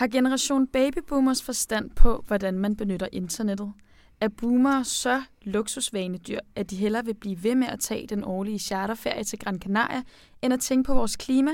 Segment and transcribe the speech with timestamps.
[0.00, 3.72] Har generation babyboomers forstand på, hvordan man benytter internettet?
[4.20, 8.58] Er boomer så luksusvanedyr, at de hellere vil blive ved med at tage den årlige
[8.58, 10.02] charterferie til Gran Canaria,
[10.42, 11.50] end at tænke på vores klima?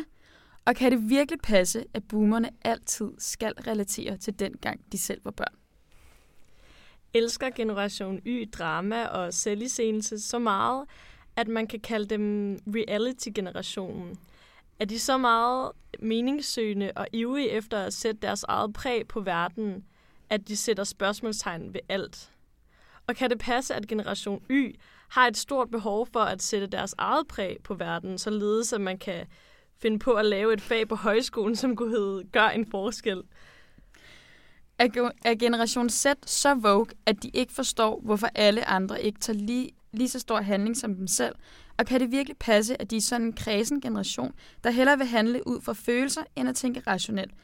[0.64, 5.20] Og kan det virkelig passe, at boomerne altid skal relatere til den gang, de selv
[5.24, 5.54] var børn?
[7.14, 10.84] Elsker Generation Y drama og selviscenelse så meget,
[11.36, 14.18] at man kan kalde dem reality-generationen.
[14.80, 19.84] Er de så meget meningssøgende og ivrige efter at sætte deres eget præg på verden,
[20.30, 22.30] at de sætter spørgsmålstegn ved alt?
[23.06, 24.74] Og kan det passe, at Generation Y
[25.08, 28.98] har et stort behov for at sætte deres eget præg på verden, således at man
[28.98, 29.26] kan
[29.78, 33.22] finde på at lave et fag på højskolen, som kunne hedde Gør en forskel?
[34.78, 39.70] Er Generation Z så vogue, at de ikke forstår, hvorfor alle andre ikke tager lige,
[39.92, 41.34] lige så stor handling som dem selv?
[41.78, 44.32] Og kan det virkelig passe, at de er sådan en kredsen generation,
[44.64, 47.34] der hellere vil handle ud fra følelser, end at tænke rationelt?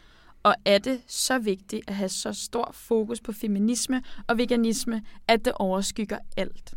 [0.42, 5.44] Og er det så vigtigt at have så stor fokus på feminisme og veganisme, at
[5.44, 6.74] det overskygger alt?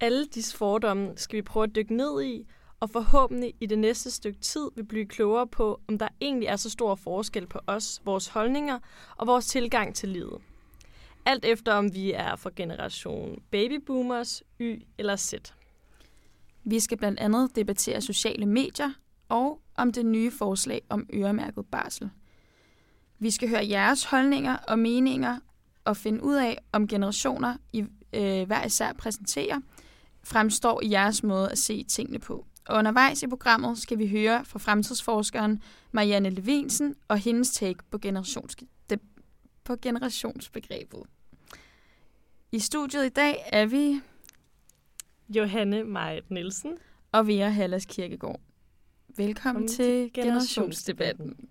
[0.00, 2.46] Alle disse fordomme skal vi prøve at dykke ned i,
[2.80, 6.56] og forhåbentlig i det næste stykke tid vil blive klogere på, om der egentlig er
[6.56, 8.78] så stor forskel på os, vores holdninger
[9.16, 10.38] og vores tilgang til livet.
[11.24, 15.34] Alt efter om vi er fra generation babyboomers, Y eller Z.
[16.64, 18.90] Vi skal blandt andet debattere sociale medier
[19.28, 22.10] og om det nye forslag om øremærket barsel.
[23.18, 25.38] Vi skal høre jeres holdninger og meninger
[25.84, 29.60] og finde ud af, om generationer i øh, hver især præsenterer,
[30.24, 32.46] fremstår i jeres måde at se tingene på.
[32.66, 35.62] Og undervejs i programmet skal vi høre fra fremtidsforskeren
[35.92, 38.70] Marianne Levinsen og hendes take på, generationsskift
[39.64, 41.02] på generationsbegrebet.
[42.52, 44.00] I studiet i dag er vi
[45.28, 46.78] Johanne Majt Nielsen
[47.12, 48.40] og Vera Hallas Kirkegaard.
[49.16, 51.48] Velkommen til, til generationsdebatten.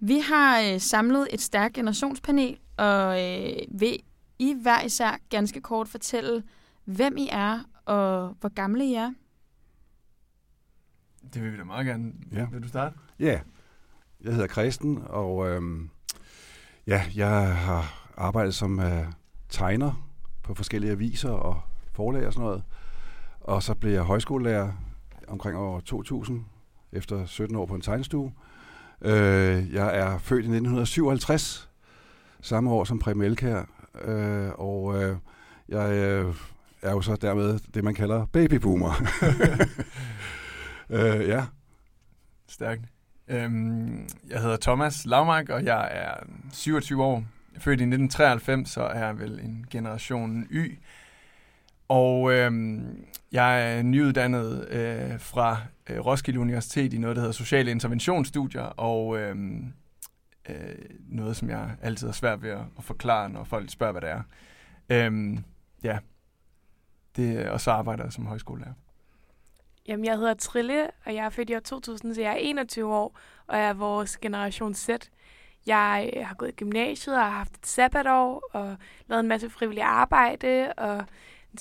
[0.00, 3.98] Vi har øh, samlet et stærkt generationspanel, og øh, vil
[4.38, 6.42] I hver især ganske kort fortælle,
[6.84, 9.12] hvem I er og hvor gamle I er?
[11.34, 12.12] Det vil vi da meget gerne.
[12.32, 12.46] Ja.
[12.52, 12.98] Vil du starte?
[13.18, 13.40] Ja,
[14.20, 15.62] jeg hedder Kristen, og øh,
[16.86, 19.06] ja, jeg har arbejdet som øh,
[19.48, 20.08] tegner
[20.42, 21.60] på forskellige aviser og
[21.92, 22.62] forlag og sådan noget.
[23.40, 24.72] Og så blev jeg højskolelærer
[25.28, 26.44] omkring år 2000,
[26.92, 28.32] efter 17 år på en tegnestue.
[29.00, 31.70] Øh, jeg er født i 1957,
[32.40, 33.64] samme år som Præm Elkær,
[34.04, 35.16] øh, og øh,
[35.68, 36.34] jeg øh,
[36.82, 38.92] er jo så dermed det, man kalder babyboomer.
[40.90, 41.46] øh, ja.
[42.48, 42.82] Stærkt.
[43.28, 46.14] Øhm, jeg hedder Thomas Lavmark, og jeg er
[46.52, 47.24] 27 år.
[47.54, 50.78] Jeg født i 1993, så er jeg vel en generation Y.
[51.88, 55.56] Og øhm, jeg er nyuddannet øh, fra
[55.90, 59.72] øh, Roskilde Universitet i noget, der hedder Sociale Interventionsstudier, og øhm,
[60.48, 60.56] øh,
[61.08, 64.10] noget, som jeg altid har svært ved at, at forklare, når folk spørger, hvad det
[64.10, 64.22] er.
[64.88, 65.44] Øhm,
[65.82, 65.98] ja,
[67.16, 68.72] det, og så arbejder jeg som højskolelærer.
[69.88, 72.94] Jamen, jeg hedder Trille, og jeg er født i år 2000, så jeg er 21
[72.94, 74.88] år, og jeg er vores generation Z.
[75.66, 78.76] Jeg øh, har gået i gymnasiet og har haft et sabbatår og
[79.06, 81.04] lavet en masse frivillig arbejde, og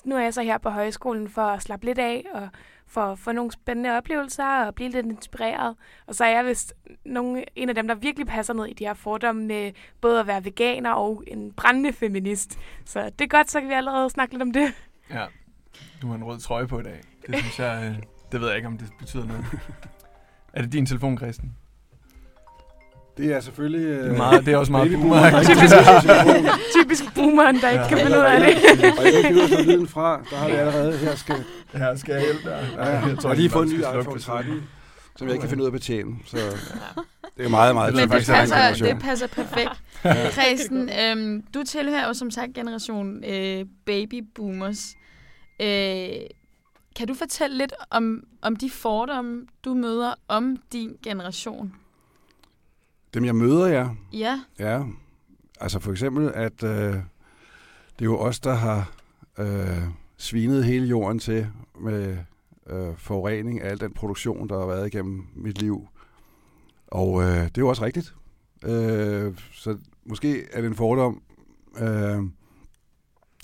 [0.03, 2.49] nu er jeg så her på højskolen for at slappe lidt af og
[2.87, 5.75] for at få nogle spændende oplevelser og blive lidt inspireret.
[6.07, 6.73] Og så er jeg vist
[7.05, 9.71] nogle, en af dem, der virkelig passer ned i de her fordomme med
[10.01, 12.59] både at være veganer og en brændende feminist.
[12.85, 14.73] Så det er godt, så kan vi allerede snakke lidt om det.
[15.09, 15.25] Ja,
[16.01, 17.01] du har en rød trøje på i dag.
[17.27, 19.45] Det synes jeg, øh, det ved jeg ikke, om det betyder noget.
[20.53, 21.51] er det din telefon, Christen?
[23.17, 23.87] Det er selvfølgelig...
[23.87, 25.43] Det er, meget, det er også meget boomer.
[25.43, 25.73] Typisk,
[26.81, 27.89] typisk boomeren, der ikke ja.
[27.89, 28.55] kan finde ud af det.
[28.99, 30.21] og jeg kan ikke lyden fra.
[30.29, 30.97] Der har vi allerede...
[30.97, 31.35] Her skal,
[31.73, 32.67] her skal jeg hjælpe dig.
[32.77, 34.63] Ja, jeg, tror, lige fået en ny iPhone 13,
[35.15, 36.15] som jeg ikke kan finde ud af at betjene.
[36.25, 36.37] Så
[37.37, 37.93] det er meget, meget...
[37.93, 39.71] Men det, det, passer, det passer perfekt.
[40.33, 44.95] Christen, øhm, du tilhører jo som sagt generation øh, baby boomers.
[45.61, 46.07] Øh,
[46.95, 51.73] kan du fortælle lidt om, om de fordomme, du møder om din generation?
[53.13, 53.89] Dem, jeg møder, ja.
[54.13, 54.41] Ja.
[54.59, 54.83] Ja.
[55.59, 56.93] Altså for eksempel, at øh,
[57.99, 58.91] det er jo os, der har
[59.39, 59.83] øh,
[60.17, 61.47] svinet hele jorden til
[61.79, 62.17] med
[62.67, 65.87] øh, forurening af al den produktion, der har været igennem mit liv.
[66.87, 68.15] Og øh, det er jo også rigtigt.
[68.65, 71.21] Øh, så måske er det en fordom.
[71.77, 72.23] Øh,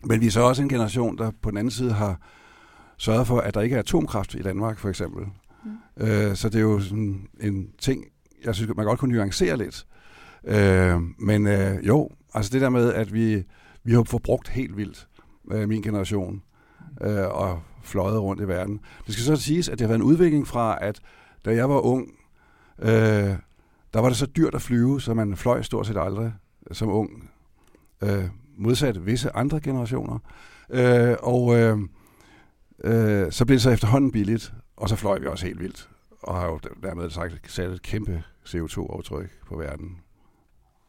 [0.03, 2.19] men vi er så også en generation, der på den anden side har
[2.97, 5.25] sørget for, at der ikke er atomkraft i Danmark, for eksempel.
[5.65, 6.05] Mm.
[6.07, 8.05] Øh, så det er jo sådan en ting,
[8.45, 9.87] jeg synes, man godt kunne nuancere lidt.
[10.43, 13.43] Øh, men øh, jo, altså det der med, at vi,
[13.83, 15.07] vi har forbrugt helt vildt,
[15.51, 16.41] øh, min generation,
[17.01, 18.79] øh, og fløjet rundt i verden.
[19.05, 20.99] Det skal så siges, at det har været en udvikling fra, at
[21.45, 22.07] da jeg var ung,
[22.79, 23.35] øh,
[23.93, 26.33] der var det så dyrt at flyve, så man fløj stort set aldrig
[26.71, 27.29] som ung.
[28.03, 28.25] Øh,
[28.57, 30.19] modsat visse andre generationer.
[30.69, 31.77] Øh, og øh,
[32.83, 35.89] øh, så blev det så efterhånden billigt, og så fløj vi også helt vildt.
[36.21, 39.97] Og har jo dermed sagt sat et kæmpe CO2-aftryk på verden.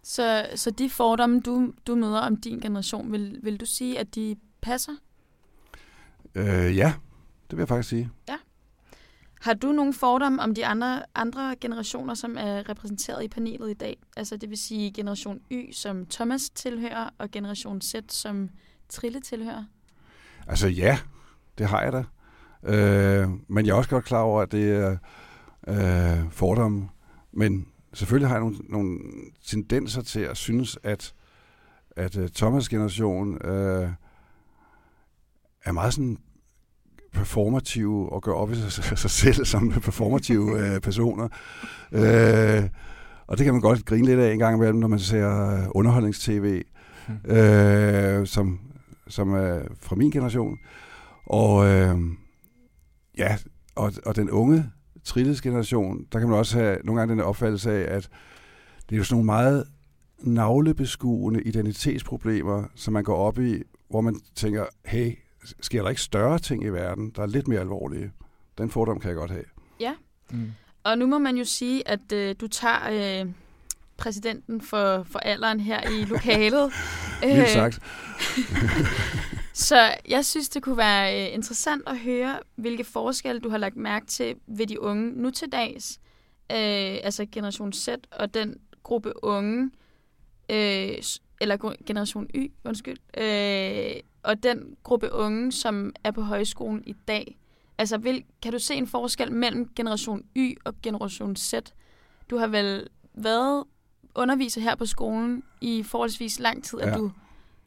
[0.02, 4.14] Så, så de fordomme, du, du møder om din generation, vil, vil du sige, at
[4.14, 4.93] de passer?
[6.35, 6.94] Øh, ja,
[7.50, 8.11] det vil jeg faktisk sige.
[9.40, 13.75] Har du nogle fordomme om de andre, andre generationer, som er repræsenteret i panelet i
[13.75, 13.96] dag?
[14.17, 18.50] Altså det vil sige generation Y, som Thomas tilhører, og generation Z, som
[18.88, 19.64] Trille tilhører?
[20.46, 20.99] Altså ja,
[21.58, 22.05] det har jeg da.
[22.62, 24.96] Øh, men jeg er også godt klar over, at det er
[25.69, 26.88] øh, fordomme.
[27.32, 28.99] Men selvfølgelig har jeg nogle, nogle
[29.46, 31.14] tendenser til at synes, at,
[31.96, 33.88] at uh, Thomas' generation øh,
[35.64, 36.19] er meget sådan
[37.12, 41.28] performative og gør op i sig, sig selv som performative øh, personer.
[41.93, 42.69] Øh,
[43.26, 46.62] og det kan man godt grine lidt af en gang imellem, når man ser underholdningstv,
[47.25, 48.61] øh, som,
[49.08, 50.58] som er fra min generation.
[51.28, 51.98] Og øh,
[53.19, 53.36] ja,
[53.75, 54.64] og, og den unge
[55.04, 58.08] Trilles generation, der kan man også have nogle gange den opfattelse af, at
[58.88, 59.64] det er jo sådan nogle meget
[60.19, 65.12] navlebeskuende identitetsproblemer, som man går op i, hvor man tænker, hey,
[65.60, 68.12] sker der ikke større ting i verden, der er lidt mere alvorlige?
[68.58, 69.44] Den fordom kan jeg godt have.
[69.80, 69.94] Ja,
[70.30, 70.52] mm.
[70.84, 73.30] og nu må man jo sige, at øh, du tager øh,
[73.96, 76.72] præsidenten for, for alderen her i lokalet.
[77.22, 77.80] Vildt sagt.
[79.58, 83.76] Så jeg synes, det kunne være øh, interessant at høre, hvilke forskelle du har lagt
[83.76, 86.00] mærke til ved de unge nu til dags,
[86.52, 89.70] øh, altså generation Z og den gruppe unge,
[90.50, 90.94] øh,
[91.40, 97.38] eller generation Y, undskyld, øh, og den gruppe unge, som er på højskolen i dag.
[97.78, 101.54] Altså, vil, kan du se en forskel mellem generation Y og generation Z?
[102.31, 103.64] Du har vel været
[104.14, 106.96] underviser her på skolen i forholdsvis lang tid, at ja.
[106.96, 107.12] du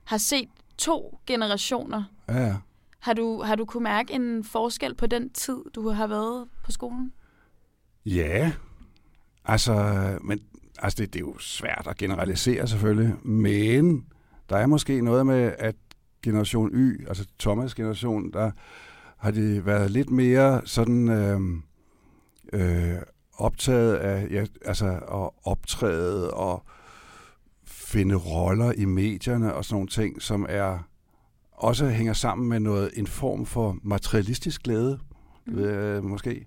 [0.03, 0.49] har set
[0.81, 2.03] to generationer.
[2.27, 2.55] Ja, ja.
[2.99, 6.71] Har du, har du kunne mærke en forskel på den tid, du har været på
[6.71, 7.13] skolen?
[8.05, 8.51] Ja,
[9.45, 9.73] altså,
[10.21, 10.39] men,
[10.79, 14.05] altså det, det er jo svært at generalisere selvfølgelig, men
[14.49, 15.75] der er måske noget med, at
[16.23, 18.51] generation Y, altså Thomas generation, der
[19.17, 21.39] har de været lidt mere sådan øh,
[22.53, 23.01] øh,
[23.37, 26.65] optaget af ja, altså at optræde og
[27.91, 30.79] finde roller i medierne og sådan nogle ting, som er
[31.51, 34.99] også hænger sammen med noget en form for materialistisk glæde,
[35.45, 35.55] mm.
[35.55, 36.45] ved, måske,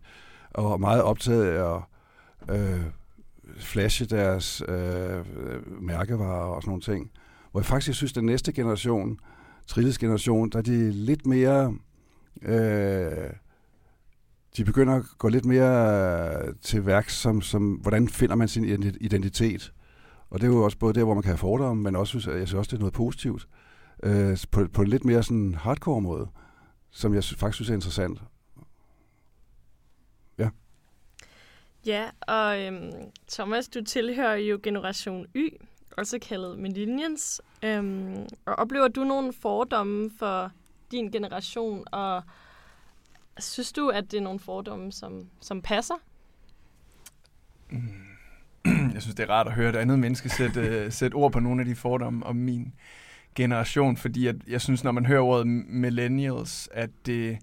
[0.51, 1.83] og meget optaget af at
[2.57, 2.81] øh,
[3.57, 5.25] flashe deres øh,
[5.83, 7.11] mærkevarer og sådan nogle ting.
[7.51, 9.19] Hvor jeg faktisk synes, at den næste generation,
[9.67, 11.75] Trilles generation, der er de lidt mere...
[12.43, 13.31] Øh,
[14.57, 18.65] de begynder at gå lidt mere til værk som, som, hvordan finder man sin
[19.01, 19.73] identitet.
[20.35, 22.49] Og det er jo også både der, hvor man kan have fordomme, men også, jeg
[22.49, 23.49] synes også, det er noget positivt.
[24.03, 26.29] Øh, på, på en lidt mere sådan hardcore måde,
[26.91, 28.23] som jeg faktisk synes er interessant.
[30.39, 30.51] Ja.
[31.87, 32.93] Ja, og øhm,
[33.29, 35.49] Thomas, du tilhører jo generation Y,
[35.97, 37.41] også kaldet millennials.
[37.63, 40.53] Øhm, og oplever du nogle fordomme for
[40.91, 42.23] din generation, og
[43.39, 45.97] synes du, at det er nogle fordomme, som, som passer?
[47.71, 48.14] Mm
[48.95, 51.41] jeg synes, det er rart at høre et andet menneske sætte, uh, sætte ord på
[51.41, 52.73] nogle af de fordomme om min
[53.35, 57.39] generation, fordi at, jeg synes, når man hører ordet millennials, at det,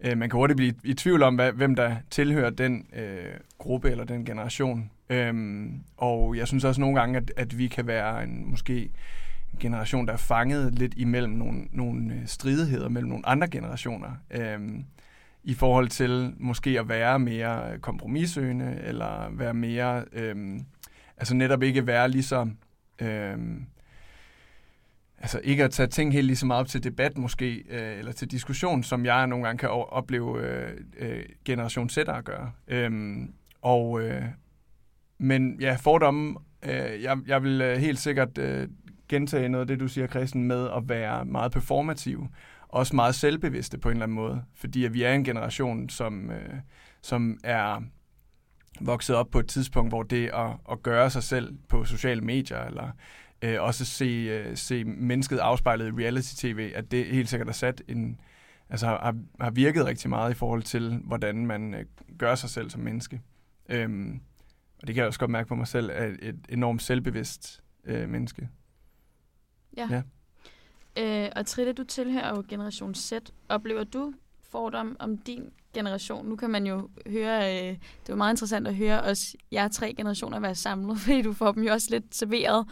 [0.00, 3.90] øh, man kan hurtigt blive i tvivl om, hvad, hvem der tilhører den øh, gruppe
[3.90, 4.90] eller den generation.
[5.10, 8.90] Øhm, og jeg synes også nogle gange, at, at vi kan være en måske
[9.52, 14.10] en generation, der er fanget lidt imellem nogle, nogle øh, stridigheder mellem nogle andre generationer.
[14.30, 14.84] Øhm,
[15.44, 20.64] i forhold til måske at være mere øh, kompromissøgende, eller være mere, øhm,
[21.16, 22.48] altså netop ikke være lige så,
[22.98, 23.66] øhm,
[25.18, 28.12] altså ikke at tage ting helt lige så meget op til debat måske, øh, eller
[28.12, 32.52] til diskussion, som jeg nogle gange kan opleve øh, øh, generation Z at gøre.
[32.68, 34.24] Øhm, og, øh,
[35.18, 38.68] men ja, fordomme, øh, jeg, jeg vil øh, helt sikkert øh,
[39.08, 42.28] gentage noget af det, du siger, Christen, med at være meget performativ
[42.74, 46.30] også meget selvbevidste på en eller anden måde, fordi at vi er en generation, som,
[46.30, 46.54] øh,
[47.02, 47.82] som er
[48.80, 52.64] vokset op på et tidspunkt, hvor det at, at gøre sig selv på sociale medier,
[52.64, 52.90] eller
[53.42, 57.82] øh, også se, øh, se mennesket afspejlet i reality-tv, at det helt sikkert har sat
[57.88, 58.20] en,
[58.70, 61.84] altså har, har virket rigtig meget i forhold til, hvordan man øh,
[62.18, 63.20] gør sig selv som menneske.
[63.68, 64.20] Øhm,
[64.80, 68.08] og det kan jeg også godt mærke på mig selv, at et enormt selvbevidst øh,
[68.08, 68.48] menneske.
[69.76, 69.88] Ja.
[69.90, 70.02] ja.
[70.98, 73.12] Øh, og Trille, du tilhører jo Generation Z.
[73.48, 76.26] Oplever du fordom om din generation.
[76.26, 79.94] Nu kan man jo høre, øh, det var meget interessant at høre os, jer tre
[79.94, 82.66] generationer være samlet, fordi du får dem jo også lidt serveret.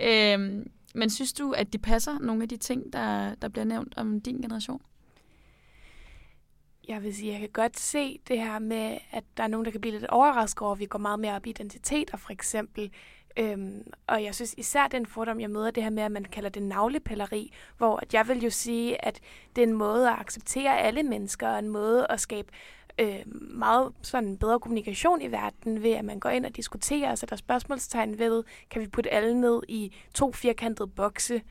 [0.00, 3.94] Øh, men synes du, at de passer nogle af de ting, der, der bliver nævnt
[3.96, 4.80] om din generation?
[6.88, 9.70] Jeg vil sige, jeg kan godt se det her med, at der er nogen, der
[9.70, 12.90] kan blive lidt overrasket over, at vi går meget mere op i identiteter, for eksempel.
[13.36, 16.48] Øhm, og jeg synes især den fordom, jeg møder det her med, at man kalder
[16.48, 19.20] det navlepilleri, hvor at jeg vil jo sige, at
[19.56, 22.48] det er en måde at acceptere alle mennesker, og en måde at skabe
[22.98, 27.18] øh, meget sådan bedre kommunikation i verden ved, at man går ind og diskuterer og
[27.18, 31.42] sætter spørgsmålstegn ved, kan vi putte alle ned i to firkantede bokse.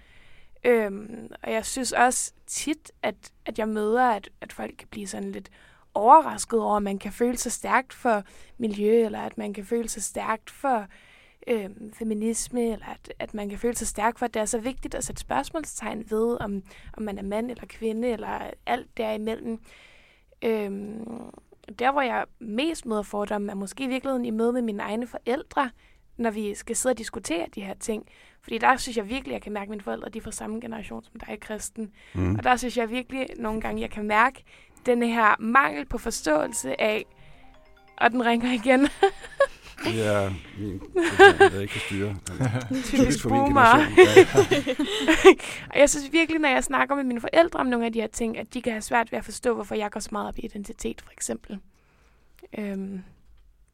[0.63, 3.15] Øhm, og jeg synes også tit, at,
[3.45, 5.49] at jeg møder, at, at folk kan blive sådan lidt
[5.93, 8.23] overrasket over, at man kan føle sig stærkt for
[8.57, 10.87] miljø, eller at man kan føle sig stærkt for
[11.47, 14.59] øh, feminisme, eller at, at man kan føle sig stærk for, at det er så
[14.59, 19.59] vigtigt at sætte spørgsmålstegn ved, om, om man er mand eller kvinde, eller alt derimellem.
[20.41, 20.71] Øh,
[21.79, 25.07] der, hvor jeg mest møder fordomme, er måske i virkeligheden i møde med mine egne
[25.07, 25.69] forældre,
[26.17, 28.07] når vi skal sidde og diskutere de her ting.
[28.41, 30.31] Fordi der synes jeg virkelig, at jeg kan mærke, at mine forældre de er fra
[30.31, 31.91] samme generation som dig, Kristen.
[32.13, 32.35] Mm.
[32.35, 34.43] Og der synes jeg virkelig nogle gange, jeg kan mærke
[34.85, 37.05] den her mangel på forståelse af,
[37.97, 38.87] og den ringer igen.
[39.85, 40.81] Det er min
[41.53, 42.15] jeg ikke kan styre.
[42.83, 43.97] Typisk for min generation.
[45.75, 48.37] jeg synes virkelig, når jeg snakker med mine forældre om nogle af de her ting,
[48.37, 50.41] at de kan have svært ved at forstå, hvorfor jeg går så meget op i
[50.41, 51.59] identitet, for eksempel.
[52.57, 53.03] Øhm,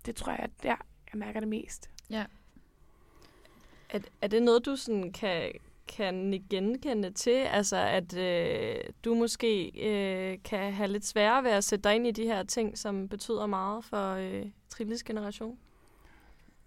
[0.06, 0.76] det tror jeg, at ja,
[1.14, 1.90] jeg mærker det mest.
[2.10, 2.26] Ja.
[3.90, 5.52] Er, er det noget, du sådan kan,
[5.88, 7.46] kan genkende til?
[7.52, 8.76] Altså, at øh,
[9.06, 12.44] du måske øh, kan have lidt sværere ved at sætte dig ind i de her
[12.44, 15.58] ting, som betyder meget for øh, Trilles generation?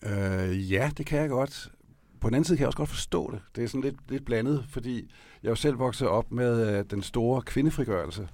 [0.04, 1.72] Øh, ja, det kan jeg godt.
[2.20, 3.40] På den anden side kan jeg også godt forstå det.
[3.56, 7.02] Det er sådan lidt, lidt blandet, fordi jeg jo selv voksede op med øh, den
[7.02, 8.28] store kvindefrigørelse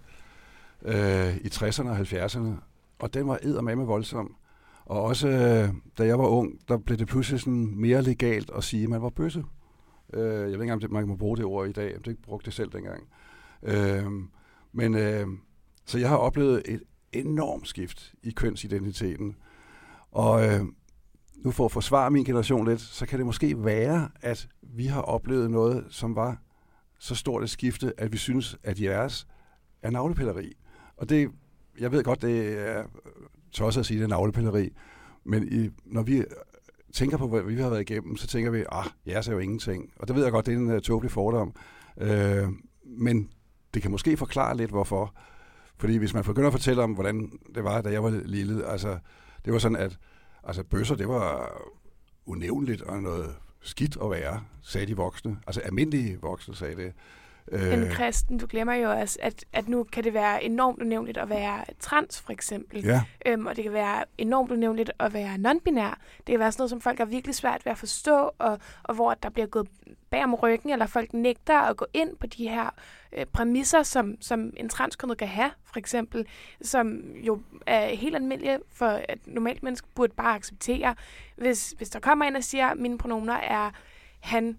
[0.82, 2.50] øh, i 60'erne og 70'erne,
[2.98, 4.36] og den var med voldsom.
[4.84, 8.64] Og også øh, da jeg var ung, der blev det pludselig sådan mere legalt at
[8.64, 9.44] sige, at man var bøsse.
[10.12, 11.96] Øh, jeg ved ikke engang, om man må bruge det ord i dag.
[12.04, 13.08] Det brugte det selv dengang.
[13.62, 14.04] Øh,
[14.72, 15.26] men øh,
[15.86, 19.36] så jeg har oplevet et enormt skift i kønsidentiteten.
[20.10, 20.60] Og øh,
[21.44, 25.00] nu for at forsvare min generation lidt, så kan det måske være, at vi har
[25.00, 26.36] oplevet noget, som var
[26.98, 29.26] så stort et skifte, at vi synes, at jeres
[29.82, 30.52] er navlepilleri.
[30.96, 31.30] Og det,
[31.80, 32.84] jeg ved godt, det er
[33.52, 34.72] tosset at sige, det er navlepilleri,
[35.24, 36.24] men i, når vi
[36.92, 39.90] tænker på, hvad vi har været igennem, så tænker vi, ah, jeres er jo ingenting.
[39.96, 41.54] Og det ved jeg godt, det er en uh, tåbelig fordom.
[42.00, 42.48] Øh,
[42.84, 43.30] men
[43.74, 45.14] det kan måske forklare lidt, hvorfor.
[45.76, 48.98] Fordi hvis man begynder at fortælle om, hvordan det var, da jeg var lille, altså,
[49.44, 49.98] det var sådan, at
[50.44, 51.52] Altså bøsser, det var
[52.26, 55.38] unævnligt og noget skidt at være, sagde de voksne.
[55.46, 56.92] Altså almindelige voksne sagde det.
[57.52, 61.18] Men øh, Kristen, du glemmer jo også, at, at nu kan det være enormt unævnligt
[61.18, 62.84] at være trans, for eksempel.
[62.84, 63.02] Ja.
[63.26, 65.98] Øhm, og det kan være enormt unævnligt at være non-binær.
[66.16, 68.94] Det kan være sådan noget, som folk har virkelig svært ved at forstå, og, og
[68.94, 69.68] hvor der bliver gået
[70.10, 72.70] bag om ryggen, eller folk nægter at gå ind på de her
[73.12, 76.26] øh, præmisser, som, som en transkønnet kan have, for eksempel,
[76.62, 80.94] som jo er helt almindelige for at normalt menneske burde bare acceptere.
[81.36, 83.70] Hvis, hvis der kommer ind og siger, at mine pronomer er
[84.20, 84.58] han,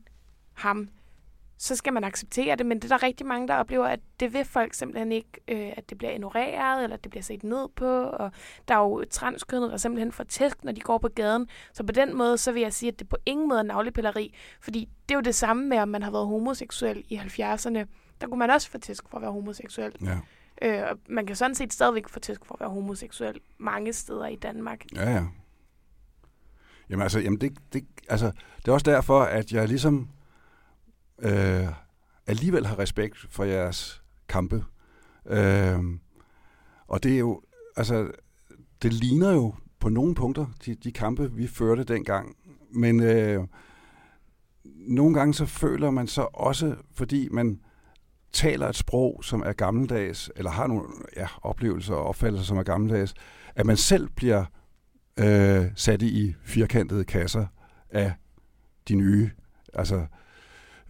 [0.53, 0.89] ham,
[1.61, 4.33] så skal man acceptere det, men det er der rigtig mange, der oplever, at det
[4.33, 7.67] vil folk simpelthen ikke, øh, at det bliver ignoreret, eller at det bliver set ned
[7.75, 8.31] på, og
[8.67, 11.47] der er jo transkønnede, der simpelthen får tæsk, når de går på gaden.
[11.73, 14.33] Så på den måde, så vil jeg sige, at det på ingen måde er navlepilleri,
[14.61, 17.85] fordi det er jo det samme med, om man har været homoseksuel i 70'erne.
[18.21, 19.93] Der kunne man også få tæsk for at være homoseksuel.
[20.01, 20.17] Ja.
[20.61, 24.27] Øh, og man kan sådan set stadigvæk få tæsk for at være homoseksuel mange steder
[24.27, 24.85] i Danmark.
[24.95, 25.23] Ja, ja.
[26.89, 30.09] Jamen altså, jamen det, det, altså, det er også derfor, at jeg ligesom
[31.21, 31.67] øh,
[32.27, 34.63] alligevel har respekt for jeres kampe.
[35.25, 35.79] Øh,
[36.87, 37.41] og det er jo,
[37.75, 38.11] altså,
[38.81, 42.35] det ligner jo på nogle punkter de, de kampe, vi førte dengang.
[42.71, 43.47] Men øh,
[44.87, 47.59] nogle gange så føler man så også, fordi man
[48.33, 50.83] taler et sprog, som er gammeldags, eller har nogle
[51.15, 53.13] ja, oplevelser og opfattelser, som er gammeldags,
[53.55, 54.45] at man selv bliver
[55.19, 57.45] øh, sat i firkantede kasser
[57.89, 58.13] af
[58.87, 59.31] de nye.
[59.73, 60.05] Altså,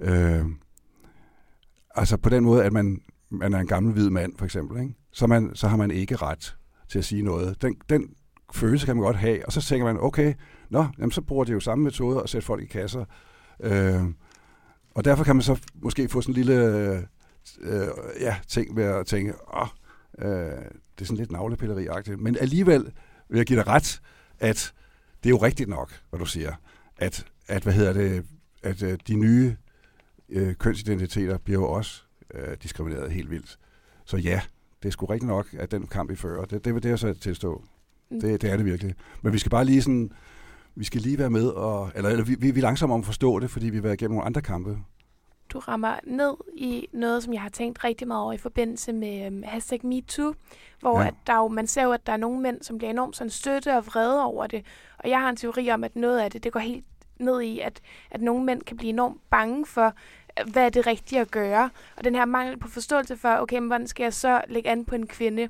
[0.01, 0.45] Øh,
[1.95, 4.93] altså på den måde, at man, man er en gammel hvid mand, for eksempel, ikke?
[5.11, 6.55] Så, man, så har man ikke ret
[6.89, 7.61] til at sige noget.
[7.61, 8.13] Den, den
[8.53, 10.33] følelse kan man godt have, og så tænker man, okay,
[10.69, 13.05] nå, jamen, så bruger de jo samme metode at sætte folk i kasser.
[13.59, 14.03] Øh,
[14.95, 16.55] og derfor kan man så måske få sådan en lille
[17.61, 17.87] øh,
[18.19, 19.67] ja, ting ved at tænke, åh,
[20.19, 20.27] øh,
[20.95, 22.19] det er sådan lidt navlepilleri-agtigt.
[22.19, 22.91] Men alligevel
[23.29, 24.01] vil jeg give dig ret,
[24.39, 24.73] at
[25.23, 26.53] det er jo rigtigt nok, hvad du siger.
[26.97, 28.25] At, at hvad hedder det,
[28.63, 29.55] at øh, de nye
[30.31, 33.59] øh, kønsidentiteter bliver jo også øh, diskrimineret helt vildt.
[34.05, 34.41] Så ja,
[34.83, 37.13] det er sgu rigtigt nok, at den kamp, vi fører, det, det det jeg så
[37.13, 37.63] tilstå.
[38.09, 38.21] Mm.
[38.21, 38.95] Det, det er det virkelig.
[39.21, 40.11] Men vi skal bare lige sådan,
[40.75, 43.39] vi skal lige være med, og, eller, eller vi, vi, er langsomme om at forstå
[43.39, 44.77] det, fordi vi har været igennem nogle andre kampe.
[45.49, 49.27] Du rammer ned i noget, som jeg har tænkt rigtig meget over i forbindelse med
[49.27, 50.33] um, hashtag MeToo,
[50.79, 51.07] hvor Ja.
[51.07, 53.29] at der jo, man ser jo, at der er nogle mænd, som bliver enormt sådan
[53.29, 54.65] støtte og vrede over det.
[54.97, 56.85] Og jeg har en teori om, at noget af det, det går helt
[57.19, 59.93] ned i, at, at nogle mænd kan blive enormt bange for,
[60.51, 61.69] hvad er det rigtige at gøre.
[61.97, 64.85] Og den her mangel på forståelse for, okay, men hvordan skal jeg så lægge an
[64.85, 65.49] på en kvinde?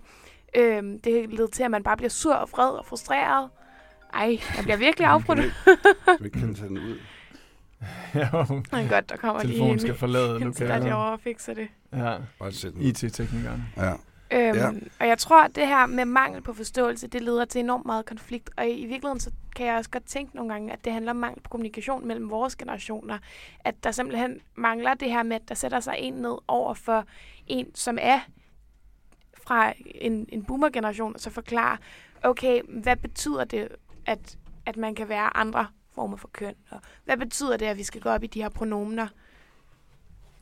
[0.56, 3.50] Øhm, det leder til, at man bare bliver sur og vred og frustreret.
[4.14, 5.40] Ej, jeg bliver virkelig afbrudt.
[5.40, 5.52] Kan
[6.20, 6.98] vi ikke- kan tage den ud?
[8.16, 8.30] ja, Det
[8.74, 10.94] er godt, der kommer lige telefonen en, skal forlade lokalet.
[10.94, 11.68] over og fikser det.
[11.94, 12.18] Ja.
[12.80, 13.64] IT-teknikeren.
[13.78, 13.94] Ja.
[14.32, 14.72] Øhm, Ja.
[15.00, 18.06] Og jeg tror, at det her med mangel på forståelse, det leder til enormt meget
[18.06, 18.50] konflikt.
[18.58, 21.12] Og i, i virkeligheden, så kan jeg også godt tænke nogle gange, at det handler
[21.12, 23.18] om mangel på kommunikation mellem vores generationer.
[23.60, 27.06] At der simpelthen mangler det her med, at der sætter sig en ned over for
[27.48, 28.20] en, som er
[29.46, 31.78] fra en, en boomer-generation, og så forklare,
[32.24, 33.68] okay, hvad betyder det,
[34.06, 36.56] at, at man kan være andre former for køn?
[36.70, 39.08] Og hvad betyder det, at vi skal gå op i de her pronomener?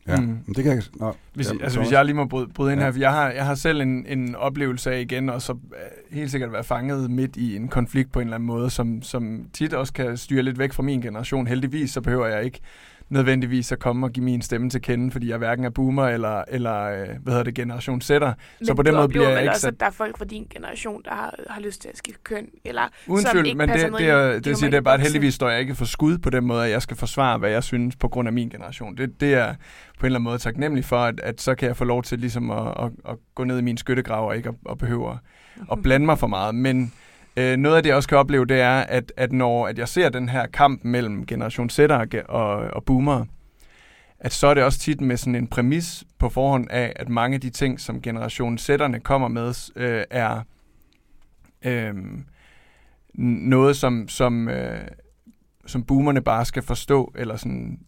[0.07, 0.25] Ja, Mm.
[0.47, 0.53] mm.
[0.53, 0.83] det kan jeg...
[0.95, 2.85] Nå, Hvis, ja, altså, hvis jeg lige må bryde, bryde ind Ja.
[2.85, 6.15] her, for jeg har, jeg har selv en, en oplevelse af igen, og så øh,
[6.15, 9.45] helt sikkert være fanget midt i en konflikt på en eller anden måde, som, som
[9.53, 11.47] tit også kan styre lidt væk fra min generation.
[11.47, 12.59] Heldigvis så behøver jeg ikke
[13.09, 16.43] nødvendigvis at komme og give min stemme til kende, fordi jeg hverken er boomer eller,
[16.47, 18.33] eller øh, hvad hedder det, generation sætter.
[18.63, 21.01] Så på den måde bliver jeg ikke også, at der er folk fra din generation,
[21.05, 23.77] der har, har lyst til at skifte køn, eller Uden som tvivl, ikke men det,
[23.77, 25.75] det, i er, de det, det, siger, det er bare, at heldigvis står jeg ikke
[25.75, 28.33] for skud på den måde, at jeg skal forsvare, hvad jeg synes på grund af
[28.33, 28.97] min generation.
[28.97, 29.53] Det, det er
[29.99, 32.19] på en eller anden måde taknemmelig for, at, at så kan jeg få lov til
[32.19, 35.19] ligesom at, at, at gå ned i min skyttegrav og ikke at, at behøve
[35.71, 36.55] at blande mig for meget.
[36.55, 36.93] Men
[37.39, 39.87] øh, noget af det, jeg også kan opleve, det er, at, at når at jeg
[39.87, 43.25] ser den her kamp mellem generation Z'er og, og, og boomer,
[44.19, 47.35] at så er det også tit med sådan en præmis på forhånd af, at mange
[47.35, 50.41] af de ting, som generation Z'erne kommer med, øh, er
[51.65, 51.93] øh,
[53.13, 54.87] noget, som, som, øh,
[55.65, 57.79] som boomerne bare skal forstå, eller sådan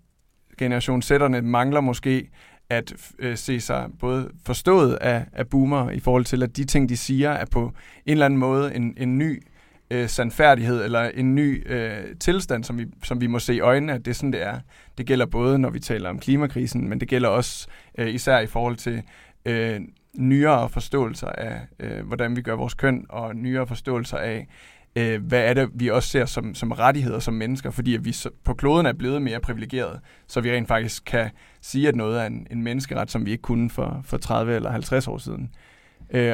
[0.58, 2.30] generation Z'erne mangler måske
[2.72, 6.90] at øh, se sig både forstået af, af boomer i forhold til, at de ting,
[6.90, 7.62] de siger, er på
[8.06, 9.44] en eller anden måde en, en ny
[9.92, 13.94] øh, sandfærdighed eller en ny øh, tilstand, som vi, som vi må se i øjnene,
[13.94, 14.60] at det er sådan, det er.
[14.98, 18.48] Det gælder både, når vi taler om klimakrisen, men det gælder også øh, især i
[18.48, 19.02] forhold til
[19.46, 19.82] øh,
[20.18, 24.48] nyere forståelser af, øh, hvordan vi gør vores køn, og nyere forståelser af,
[24.96, 28.16] øh, hvad er det, vi også ser som, som rettigheder som mennesker, fordi at vi
[28.44, 31.30] på kloden er blevet mere privilegeret, så vi rent faktisk kan
[31.62, 34.72] sige, at noget er en, en menneskeret, som vi ikke kunne for, for 30 eller
[34.72, 35.44] 50 år siden.
[35.44, 35.71] Øh,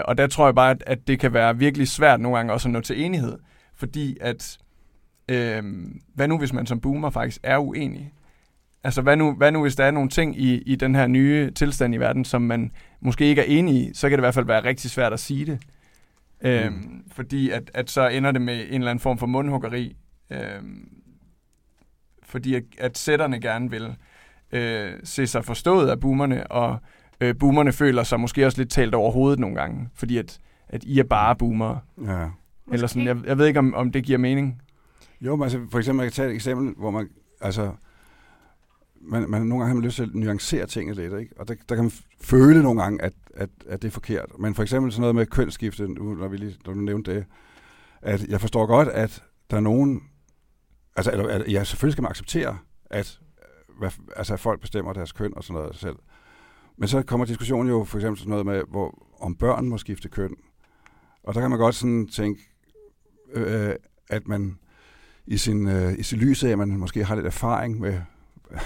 [0.05, 2.67] og der tror jeg bare, at, at det kan være virkelig svært nogle gange også
[2.67, 3.37] at nå til enighed,
[3.75, 4.57] fordi at,
[5.29, 5.63] øh,
[6.13, 8.13] hvad nu hvis man som boomer faktisk er uenig?
[8.83, 11.51] Altså, hvad nu, hvad nu hvis der er nogle ting i, i den her nye
[11.51, 14.33] tilstand i verden, som man måske ikke er enig i, så kan det i hvert
[14.33, 15.59] fald være rigtig svært at sige det.
[16.41, 17.03] Øhm, Mm.
[17.11, 19.95] Fordi at, at så ender det med en eller anden form for mundhuggeri.
[20.29, 20.89] Øhm,
[22.23, 23.95] fordi at, at sætterne gerne vil
[24.51, 26.77] øh, se sig forstået af boomerne, og
[27.21, 30.83] øh, boomerne føler sig måske også lidt talt over hovedet nogle gange, fordi at, at
[30.83, 31.79] I er bare boomere.
[32.05, 32.27] Ja.
[32.71, 34.61] Eller sådan, jeg, jeg ved ikke, om, om det giver mening.
[35.21, 37.09] Jo, men altså, for eksempel, jeg kan tage et eksempel, hvor man,
[37.41, 37.71] altså,
[39.01, 41.33] man, man nogle gange har man lyst til at nuancere tingene lidt, ikke?
[41.39, 44.39] Og der, der kan man føle nogle gange, at, at, at det er forkert.
[44.39, 47.25] Men for eksempel sådan noget med kønsskifte, nu, når, vi lige, når du nævnte det,
[48.01, 50.03] at jeg forstår godt, at der er nogen,
[50.95, 53.19] altså, eller, at, ja, selvfølgelig skal man acceptere, at,
[53.79, 55.95] hvad, altså, at folk bestemmer deres køn og sådan noget selv.
[56.77, 60.09] Men så kommer diskussionen jo for eksempel sådan noget med, hvor, om børn må skifte
[60.09, 60.35] køn.
[61.23, 62.41] Og der kan man godt sådan tænke,
[63.33, 63.75] øh,
[64.09, 64.57] at man
[65.27, 68.01] i sin, øh, i sin lys af, at man måske har lidt erfaring med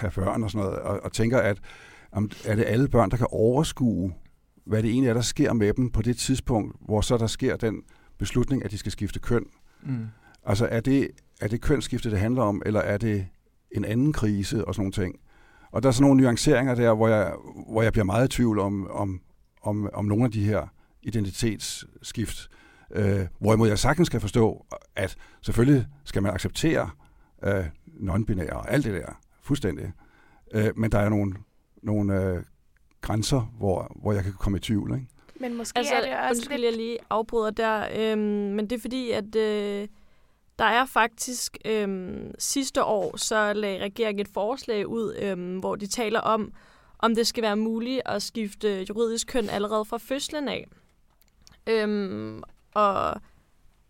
[0.02, 1.60] at børn og sådan noget, og, og tænker, at
[2.12, 4.14] om, er det alle børn, der kan overskue,
[4.66, 7.58] hvad det egentlig er, der sker med dem på det tidspunkt, hvor så der sker
[7.58, 7.84] den
[8.18, 9.46] beslutning, at de skal skifte køn.
[9.84, 10.06] Mm.
[10.46, 11.08] Altså er det,
[11.42, 13.28] er det kønsskifte, det handler om, eller er det
[13.72, 15.20] en anden krise og sådan nogle ting?
[15.72, 17.34] Og der er sådan nogle nuanceringer der, hvor jeg,
[17.70, 19.22] hvor jeg bliver meget i tvivl om, om,
[19.62, 20.68] om, om nogle af de her
[21.04, 22.50] identitetsskift.
[22.92, 26.90] Øh, hvorimod jeg sagtens skal forstå, at selvfølgelig skal man acceptere
[27.44, 29.92] øh, non-binære og alt det der, fuldstændig.
[30.54, 31.36] Øh, men der er nogle,
[31.84, 32.44] nogle øh,
[33.02, 34.94] grænser, hvor, hvor jeg kan komme i tvivl.
[34.94, 35.08] Ikke?
[35.40, 36.66] Men måske Altså, er det også undskyld, lidt...
[36.66, 38.22] jeg lige afbryder der, øhm,
[38.56, 39.88] men det er fordi, at øh,
[40.62, 45.88] der er faktisk øhm, sidste år, så lagde regeringen et forslag ud, øhm, hvor de
[45.88, 46.54] taler om,
[47.00, 50.68] om det skal være muligt at skifte juridisk køn allerede fra fødslen af.
[51.68, 52.44] Øhm,
[52.74, 53.22] og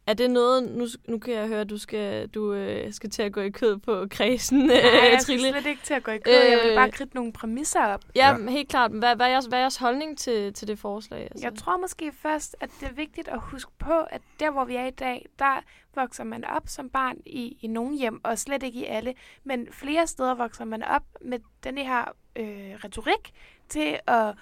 [0.08, 3.22] er det noget, nu, nu kan jeg høre, at du skal, du, øh, skal til
[3.24, 4.76] at gå i kød på kredsen, Nej,
[5.12, 6.34] jeg skal slet ikke til at gå i kød.
[6.34, 8.02] Jeg vil Øh, bare kridte nogle præmisser op.
[8.16, 8.50] Ja, Ja.
[8.52, 8.92] helt klart.
[8.92, 11.22] Hvad, hvad, er jeres, hvad er jeres holdning til, til det forslag?
[11.32, 11.48] Altså?
[11.48, 14.76] Jeg tror måske først, at det er vigtigt at huske på, at der, hvor vi
[14.76, 15.62] er i dag, der
[15.96, 19.14] vokser man op som barn i, i nogle hjem, og slet ikke i alle.
[19.44, 22.04] Men flere steder vokser man op med den her
[22.36, 22.46] øh,
[22.84, 23.34] retorik
[23.70, 24.34] til at,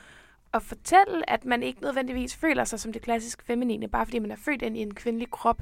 [0.53, 4.31] at fortælle, at man ikke nødvendigvis føler sig som det klassisk feminine, bare fordi man
[4.31, 5.61] er født ind i en kvindelig krop.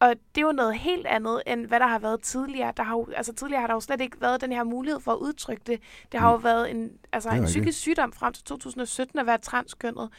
[0.00, 2.72] Og det er jo noget helt andet, end hvad der har været tidligere.
[2.76, 5.12] Der har jo, altså tidligere har der jo slet ikke været den her mulighed for
[5.12, 5.80] at udtrykke det.
[6.12, 10.10] Det har jo været en, altså en psykisk sygdom frem til 2017 at være transkønnet.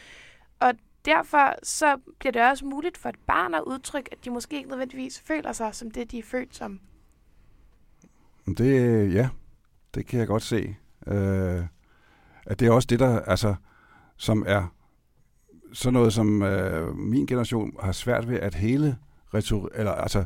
[0.59, 0.73] Og
[1.05, 4.69] derfor så bliver det også muligt for et barn at udtrykke, at de måske ikke
[4.69, 6.79] nødvendigvis føler sig som det, de er født som.
[8.57, 9.29] Det, ja,
[9.95, 10.75] det kan jeg godt se.
[11.07, 11.63] Øh,
[12.45, 13.55] at det er også det, der, altså,
[14.19, 14.73] som er
[15.73, 18.97] sådan noget, som øh, min generation har svært ved at hele
[19.35, 20.23] retor- eller altså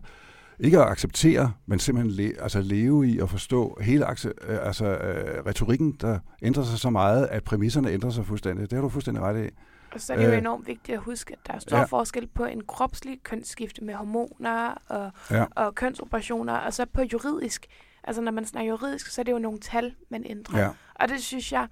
[0.60, 5.46] ikke at acceptere, men simpelthen le- altså leve i og forstå hele øh, altså, øh,
[5.46, 8.70] retorikken, der ændrer sig så meget, at præmisserne ændrer sig fuldstændig.
[8.70, 9.50] Det har du fuldstændig ret i.
[9.92, 10.38] Og så er det jo Øh.
[10.38, 11.84] enormt vigtigt at huske, at der er stor Ja.
[11.84, 15.46] forskel på en kropslig kønsskifte med hormoner og, Ja.
[15.56, 17.68] og kønsoperationer, og så på juridisk.
[18.04, 20.60] Altså når man snakker juridisk, så er det jo nogle tal, man ændrer.
[20.60, 20.70] Ja.
[20.96, 21.68] Og det synes jeg,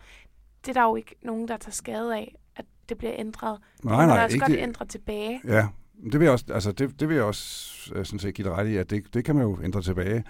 [0.62, 3.60] det er der jo ikke nogen, der tager skade af, at det bliver ændret.
[3.84, 4.64] Nej, man nej, kan også ikke godt det.
[4.64, 5.42] ændre tilbage.
[5.46, 5.68] Ja,
[6.04, 8.58] det vil jeg også, altså det, det vil jeg også øh, sådan set give dig
[8.58, 10.24] ret i, at det, det kan man jo ændre tilbage.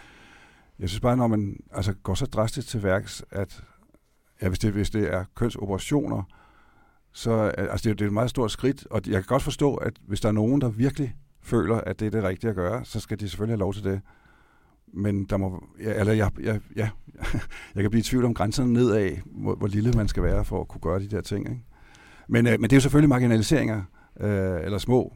[0.80, 3.64] Jeg synes bare, når man altså, går så drastisk til værks, at
[4.42, 6.24] ja, hvis, det, hvis det er kønsoperationer,
[7.14, 9.24] så øh, altså, det, er jo- det er et meget stort skridt, og jeg kan
[9.24, 12.50] godt forstå, at hvis der er nogen, der virkelig føler, at det er det rigtige
[12.50, 14.02] at gøre, så skal de selvfølgelig have lov til det.
[14.94, 16.90] Men der må, ja, eller jeg, jeg, ja,
[17.76, 20.62] jeg kan blive i tvivl om grænserne nedad, hvor, hvor lille man skal være for
[20.62, 21.50] at kunne gøre de der ting.
[21.50, 21.62] Ikke?
[22.28, 23.84] Men, øh, men det er jo selvfølgelig marginaliseringer,
[24.20, 25.14] øh, eller små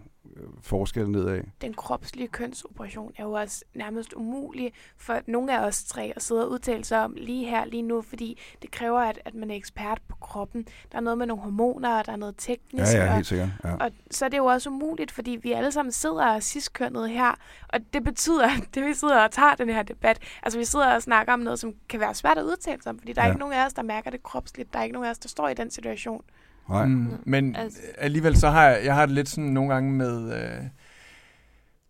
[0.61, 1.41] forskelle nedad.
[1.61, 6.45] Den kropslige kønsoperation er jo også nærmest umulig for nogle af os tre at sidde
[6.45, 9.55] og udtale sig om lige her, lige nu, fordi det kræver, at, at man er
[9.55, 10.67] ekspert på kroppen.
[10.91, 12.93] Der er noget med nogle hormoner, og der er noget Ja, teknisk.
[12.93, 13.49] ja, og, helt sikkert.
[13.63, 13.75] Ja.
[13.75, 17.09] Og så er det jo også umuligt, fordi vi alle sammen sidder og er ciskønnet
[17.09, 17.35] her,
[17.69, 20.95] og det betyder, at det vi sidder og tager den her debat, altså vi sidder
[20.95, 23.25] og snakker om noget, som kan være svært at udtale sig om, fordi der er
[23.25, 23.31] Ja.
[23.31, 25.29] ikke nogen af os, der mærker det kropsligt, der er ikke nogen af os, der
[25.29, 26.21] står i den situation.
[26.69, 26.85] Nej.
[26.85, 30.33] Mm, men Altså- alligevel så har jeg, jeg har det lidt sådan nogle gange med,
[30.33, 30.61] øh,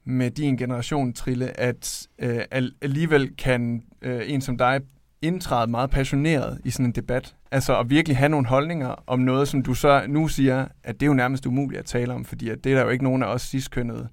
[0.05, 4.81] med din generation, Trille, at øh, al- alligevel kan øh, en som dig
[5.21, 7.35] indtræde meget passioneret i sådan en debat.
[7.51, 11.03] Altså at virkelig have nogle holdninger om noget, som du så nu siger, at det
[11.03, 13.23] er jo nærmest umuligt at tale om, fordi at det er der jo ikke nogen
[13.23, 14.07] af os sidstkønnede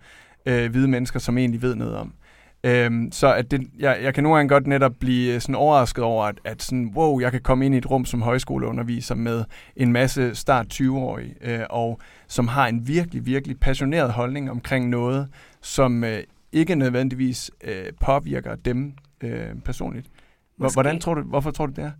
[0.47, 2.15] øh, hvide mennesker, som egentlig ved noget om.
[2.65, 6.25] Øhm, så at det, jeg, jeg kan nogle gange godt netop blive sådan overrasket over,
[6.25, 9.45] at, at sådan, wow, jeg kan komme ind i et rum som højskoleunderviser med
[9.77, 15.29] en masse start 20-årige, øh, og som har en virkelig, virkelig passioneret holdning omkring noget,
[15.61, 16.23] som øh,
[16.53, 20.07] ikke nødvendigvis øh, påvirker dem øh, personligt.
[20.57, 20.77] Måske.
[20.77, 21.91] Hvordan tror du, hvorfor tror du det er?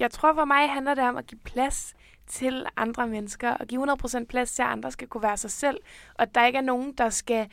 [0.00, 1.94] Jeg tror for mig handler det om at give plads
[2.26, 5.76] til andre mennesker, og give 100% plads til, at andre skal kunne være sig selv,
[6.14, 7.46] og at der ikke er nogen, der skal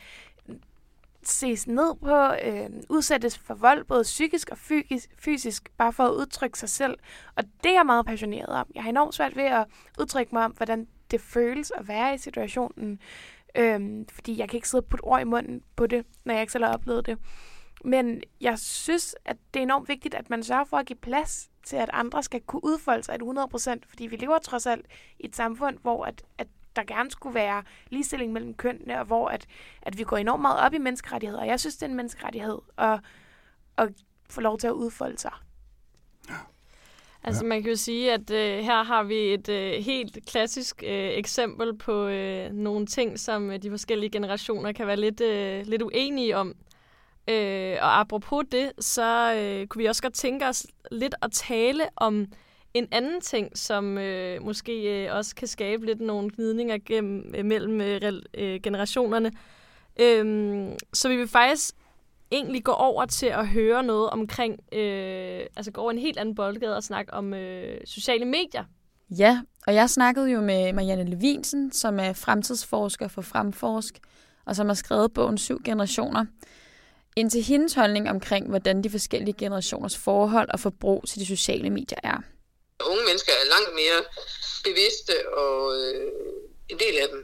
[1.22, 6.12] ses ned på, øh, udsættes for vold, både psykisk og fysisk, fysisk, bare for at
[6.12, 6.98] udtrykke sig selv.
[7.36, 8.66] Og det er jeg meget passioneret om.
[8.74, 9.66] Jeg har enormt svært ved at
[10.00, 13.00] udtrykke mig om, hvordan det føles at være i situationen,
[13.54, 16.40] øh, fordi jeg kan ikke sidde og putte ord i munden på det, når jeg
[16.42, 17.18] ikke selv har oplevet det.
[17.84, 21.50] Men jeg synes, at det er enormt vigtigt, at man sørger for at give plads
[21.64, 24.86] til, at andre skal kunne udfolde sig et 100%, fordi vi lever trods alt
[25.18, 29.28] i et samfund, hvor at, at der gerne skulle være ligestilling mellem kønnene, og hvor
[29.28, 29.46] at,
[29.82, 31.40] at vi går enormt meget op i menneskerettigheder.
[31.40, 33.00] Og jeg synes, det er en menneskerettighed at,
[33.78, 33.88] at
[34.30, 35.32] få lov til at udfolde sig.
[37.22, 41.10] Altså man kan jo sige, at øh, her har vi et øh, helt klassisk øh,
[41.10, 45.82] eksempel på øh, nogle ting, som øh, de forskellige generationer kan være lidt, øh, lidt
[45.82, 46.54] uenige om.
[47.28, 51.82] Øh, og apropos det, så øh, kunne vi også godt tænke os lidt at tale
[51.96, 52.26] om
[52.74, 57.44] en anden ting, som øh, måske øh, også kan skabe lidt nogle gnidninger gennem, øh,
[57.44, 59.32] mellem øh, øh generationerne.
[60.00, 61.74] Øh, så vi vil faktisk
[62.30, 66.34] egentlig gå over til at høre noget omkring, øh, altså gå over en helt anden
[66.34, 68.64] boldgade og snakke om øh, sociale medier.
[69.18, 73.98] Ja, og jeg snakkede jo med Marianne Levinsen, som er fremtidsforsker for Fremforsk,
[74.44, 76.24] og som har skrevet bogen Syv Generationer.
[77.16, 81.98] Indtil hendes holdning omkring, hvordan de forskellige generationers forhold og forbrug til de sociale medier
[82.02, 82.20] er.
[82.90, 84.00] Unge mennesker er langt mere
[84.68, 86.12] bevidste, og øh,
[86.72, 87.20] en del af dem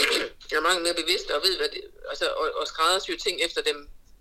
[0.56, 3.78] er langt mere bevidste og ved, hvad de, altså, og, og skræddersyr ting efter dem,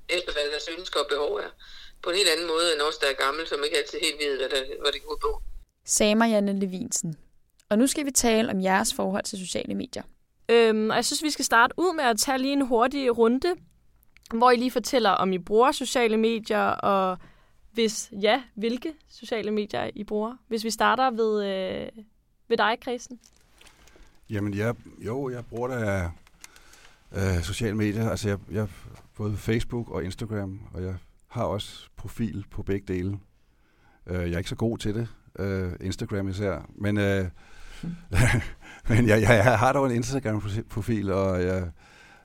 [0.10, 1.52] efter hvad deres ønsker og behov er.
[2.04, 4.38] På en helt anden måde end os, der er gamle, som ikke altid helt ved,
[4.38, 5.32] hvad, der, hvad det går på.
[5.86, 7.18] Sagde Marianne Levinsen.
[7.70, 10.04] Og nu skal vi tale om jeres forhold til sociale medier.
[10.50, 13.56] Øhm, og jeg synes, vi skal starte ud med at tage lige en hurtig runde,
[14.34, 17.18] hvor I lige fortæller, om I bruger sociale medier, og
[17.76, 20.36] hvis ja, hvilke sociale medier I bruger.
[20.48, 22.04] Hvis vi starter ved, øh,
[22.48, 23.20] ved dig, Christen.
[24.30, 26.12] Jamen, jeg, jo, jeg bruger da
[27.12, 28.10] øh, sociale medier.
[28.10, 28.68] Altså, jeg, jeg
[29.16, 30.96] både Facebook og Instagram, og jeg
[31.28, 33.20] har også profil på begge dele.
[34.08, 35.08] Øh, jeg er ikke så god til det,
[35.40, 37.26] øh, Instagram især, men, øh,
[38.90, 41.72] men jeg, jeg, jeg har dog en Instagram-profil, og jeg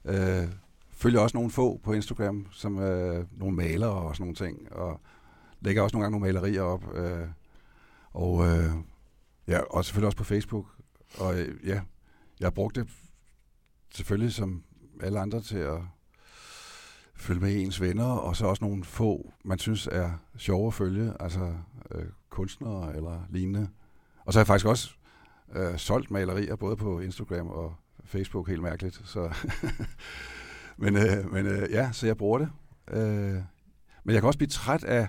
[0.04, 0.48] øh,
[0.90, 5.00] følger også nogle få på Instagram, som øh, nogle malere og sådan nogle ting, og
[5.60, 6.94] lægger også nogle gange nogle malerier op.
[6.94, 7.28] Øh,
[8.12, 8.72] og, øh,
[9.48, 10.66] ja, og selvfølgelig også på Facebook.
[11.18, 11.80] Og øh, ja,
[12.40, 12.88] jeg har brugt det
[13.94, 14.62] selvfølgelig som
[15.02, 15.78] alle andre til at
[17.14, 21.12] følge med ens venner, og så også nogle få, man synes er sjove at følge,
[21.20, 21.54] altså
[21.90, 23.68] øh, kunstnere eller lignende.
[24.24, 24.90] Og så har jeg faktisk også
[25.52, 29.02] øh, solgt malerier, både på Instagram og Facebook, helt mærkeligt.
[29.04, 29.34] Så
[30.82, 32.50] men øh, men øh, ja, så jeg bruger det.
[32.90, 33.42] Øh,
[34.04, 35.08] men jeg kan også blive træt af,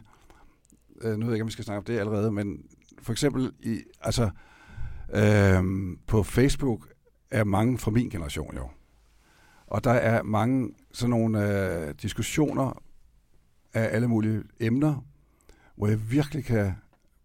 [1.04, 2.66] øh, nu ved jeg ikke, om vi skal snakke om det allerede, men
[3.02, 4.30] for eksempel, i, altså,
[5.14, 5.64] øh,
[6.08, 6.88] på Facebook
[7.32, 8.70] er mange fra min generation jo.
[9.68, 12.84] Og der er mange sådan nogle øh, diskussioner
[13.74, 15.06] af alle mulige emner,
[15.76, 16.74] hvor jeg virkelig kan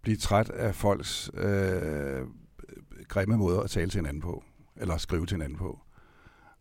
[0.03, 2.27] blive træt af folks øh,
[3.09, 4.45] grimme måder at tale til hinanden på,
[4.77, 5.81] eller skrive til hinanden på.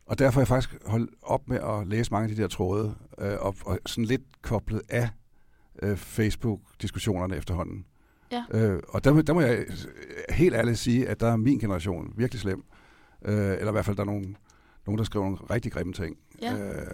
[0.05, 2.95] Og derfor har jeg faktisk holdt op med at læse mange af de der tråde,
[3.17, 5.09] øh, og, og sådan lidt koblet af
[5.81, 7.85] øh, Facebook-diskussionerne efterhånden.
[8.31, 8.43] Ja.
[8.51, 9.65] Øh, og der, der må jeg
[10.29, 12.63] helt ærligt sige, at der er min generation virkelig slem.
[13.25, 14.37] Øh, eller i hvert fald, der er nogen,
[14.87, 16.17] nogen der skriver nogle rigtig grimme ting.
[16.41, 16.53] Ja.
[16.53, 16.87] Øh,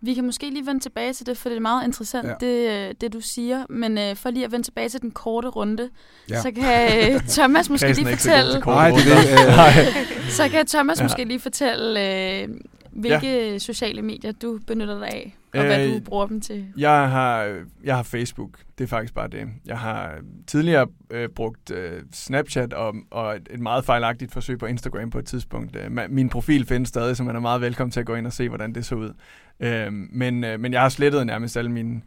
[0.00, 2.34] Vi kan måske lige vende tilbage til det, for det er meget interessant, Ja.
[2.40, 3.64] det, det du siger.
[3.70, 5.90] Men øh, for lige at vende tilbage til den korte runde,
[6.30, 6.42] Ja.
[6.42, 9.88] så kan øh, Thomas måske lige fortælle, Nej, det er det.
[10.26, 11.04] Øh, så kan Thomas ja.
[11.04, 12.00] måske lige fortælle,
[12.42, 12.48] øh,
[12.92, 13.58] hvilke ja.
[13.58, 16.66] sociale medier du benytter dig af, og øh, hvad Øh, du bruger dem til.
[16.78, 18.58] Jeg har, jeg har Facebook.
[18.78, 19.48] Det er faktisk bare det.
[19.66, 20.14] Jeg har
[20.46, 25.18] tidligere øh, brugt øh, Snapchat og, og et, et meget fejlagtigt forsøg på Instagram på
[25.18, 25.76] et tidspunkt.
[25.76, 28.32] Øh, min profil findes stadig, så man er meget velkommen til at gå ind og
[28.32, 29.12] se, hvordan det så ud.
[29.60, 32.00] Øh, men, øh, men jeg har slettet nærmest alle mine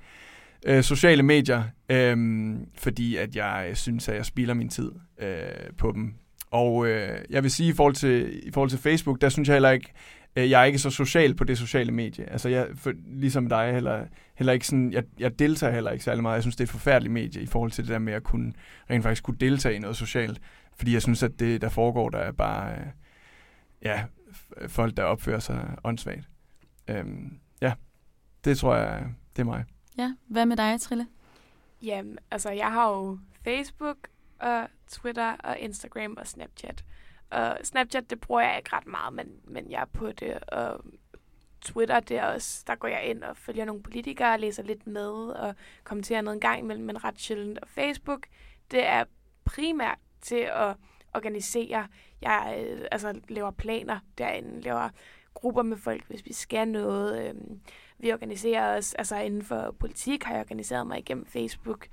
[0.66, 5.28] øh, sociale medier, øh, fordi at jeg øh, synes, at jeg spilder min tid øh,
[5.78, 6.14] på dem.
[6.52, 9.56] Og øh, jeg vil sige, i forhold, til, i forhold til Facebook, der synes jeg
[9.56, 12.30] heller ikke, øh, jeg er ikke så social på det sociale medie.
[12.30, 16.22] Altså jeg, for, ligesom dig, heller, heller ikke sådan, jeg, jeg deltager heller ikke særlig
[16.22, 16.36] meget.
[16.36, 18.54] Jeg synes, det er et forfærdeligt medie i forhold til det der med at kunne,
[18.90, 20.42] rent faktisk kunne deltage i noget socialt.
[20.76, 22.86] Fordi jeg synes, at det, der foregår, der er bare, øh,
[23.82, 24.04] ja,
[24.68, 26.30] folk, der opfører sig åndssvagt.
[26.88, 27.74] Øhm, ja,
[28.44, 29.66] det tror jeg, det er mig.
[29.98, 31.08] Ja, hvad med dig, Trille?
[31.82, 33.98] Jamen, altså, jeg har jo Facebook
[34.40, 36.84] og Twitter og Instagram og Snapchat.
[37.30, 40.44] Og Snapchat, det bruger jeg ikke ret meget, men, men jeg er på det.
[40.44, 40.82] Og
[41.62, 45.12] Twitter, det er også, der går jeg ind og følger nogle politikere læser lidt med
[45.12, 47.60] og kommenterer noget en gang imellem, men ret sjældent.
[47.60, 48.28] Og Facebook,
[48.72, 49.04] det er
[49.46, 50.76] primært til at
[51.14, 51.88] organisere.
[52.22, 54.90] Jeg øh, altså, laver planer derinde, laver
[55.34, 57.30] grupper med folk, hvis vi skal noget.
[57.30, 57.36] Øh,
[57.98, 61.88] vi organiserer os, altså inden for politik har jeg organiseret mig igennem Facebook.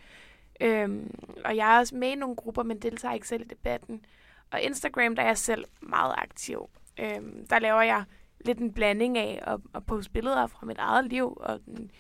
[0.61, 1.03] Øh,
[1.45, 4.05] og jeg er også med i nogle grupper, men deltager ikke selv i debatten.
[4.53, 6.69] Og Instagram, der er jeg selv meget aktiv.
[7.01, 8.05] Øhm, der laver jeg
[8.45, 11.91] lidt en blanding af at, at poste billeder fra mit eget liv, og den-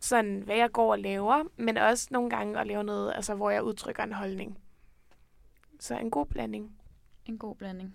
[0.00, 3.50] sådan, hvad jeg går og laver, men også nogle gange at lave noget, altså, hvor
[3.50, 4.58] jeg udtrykker en holdning.
[5.80, 6.76] Så en god blanding.
[7.26, 7.94] En god blanding.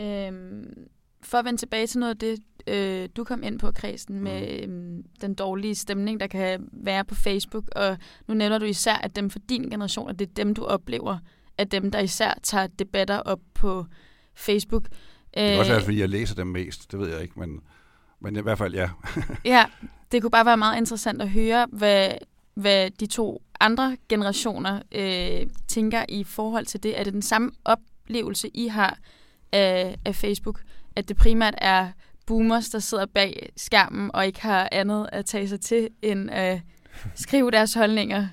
[0.00, 0.88] Øhm,
[1.22, 4.62] for at vende tilbage til noget af det, øh, du kom ind på, Kristen, med
[4.62, 7.64] øhm, den dårlige stemning, der kan være på Facebook.
[7.76, 10.64] Og nu nævner du især, at dem for din generation, at det er dem, du
[10.64, 11.18] oplever,
[11.60, 13.86] at dem, der især tager debatter op på
[14.34, 14.84] Facebook.
[14.84, 14.90] det
[15.42, 17.60] Øh, kan også være, fordi jeg læser dem mest, det ved jeg ikke, men,
[18.20, 18.90] men i hvert fald ja.
[19.44, 19.64] Ja,
[20.12, 22.10] det kunne bare være meget interessant at høre, hvad,
[22.54, 27.00] hvad de to andre generationer øh, tænker i forhold til det.
[27.00, 28.98] Er det den samme oplevelse, I har
[29.52, 30.60] af, af Facebook?
[30.96, 31.88] At det primært er
[32.26, 36.60] boomers, der sidder bag skærmen og ikke har andet at tage sig til, end at
[37.14, 38.28] skrive deres holdninger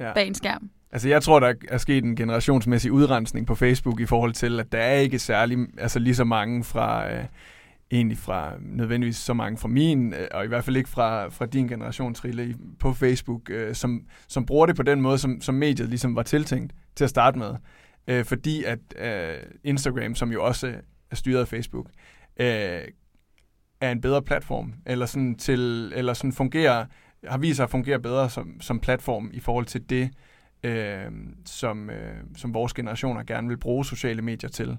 [0.00, 0.12] Ja.
[0.14, 0.70] bag en skærm?
[0.94, 4.72] Altså, jeg tror, der er sket en generationsmæssig udrensning på Facebook i forhold til, at
[4.72, 7.24] der er ikke særlig, altså lige så mange fra, øh,
[7.90, 11.46] egentlig fra, nødvendigvis så mange fra min, øh, og i hvert fald ikke fra, fra
[11.46, 15.54] din generation, Trille, på Facebook, øh, som, som bruger det på den måde, som, som
[15.54, 17.54] mediet ligesom var tiltænkt til at starte med.
[18.08, 20.74] Øh, fordi at øh, Instagram, som jo også
[21.10, 21.86] er styret af Facebook,
[22.40, 22.80] øh,
[23.80, 26.86] er en bedre platform, eller sådan, til, eller sådan fungerer,
[27.28, 30.10] har vist sig at fungere bedre som, som platform i forhold til det,
[30.64, 31.12] øh,
[31.44, 34.78] som, øh, som vores generationer gerne vil bruge sociale medier til.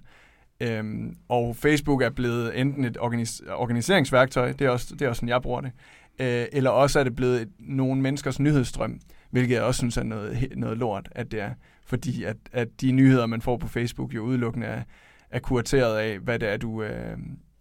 [0.60, 5.20] Øhm, og Facebook er blevet enten et organis- organiseringsværktøj, det er, også, det er også
[5.20, 5.72] sådan, jeg bruger det,
[6.20, 10.04] øh, eller også er det blevet et, nogle menneskers nyhedsstrøm, hvilket jeg også synes er
[10.04, 11.52] noget, noget lort, at det er.
[11.86, 14.84] Fordi at, at de nyheder, man får på Facebook, jo udelukkende er,
[15.32, 17.18] er kurateret af, hvad det er, du øh,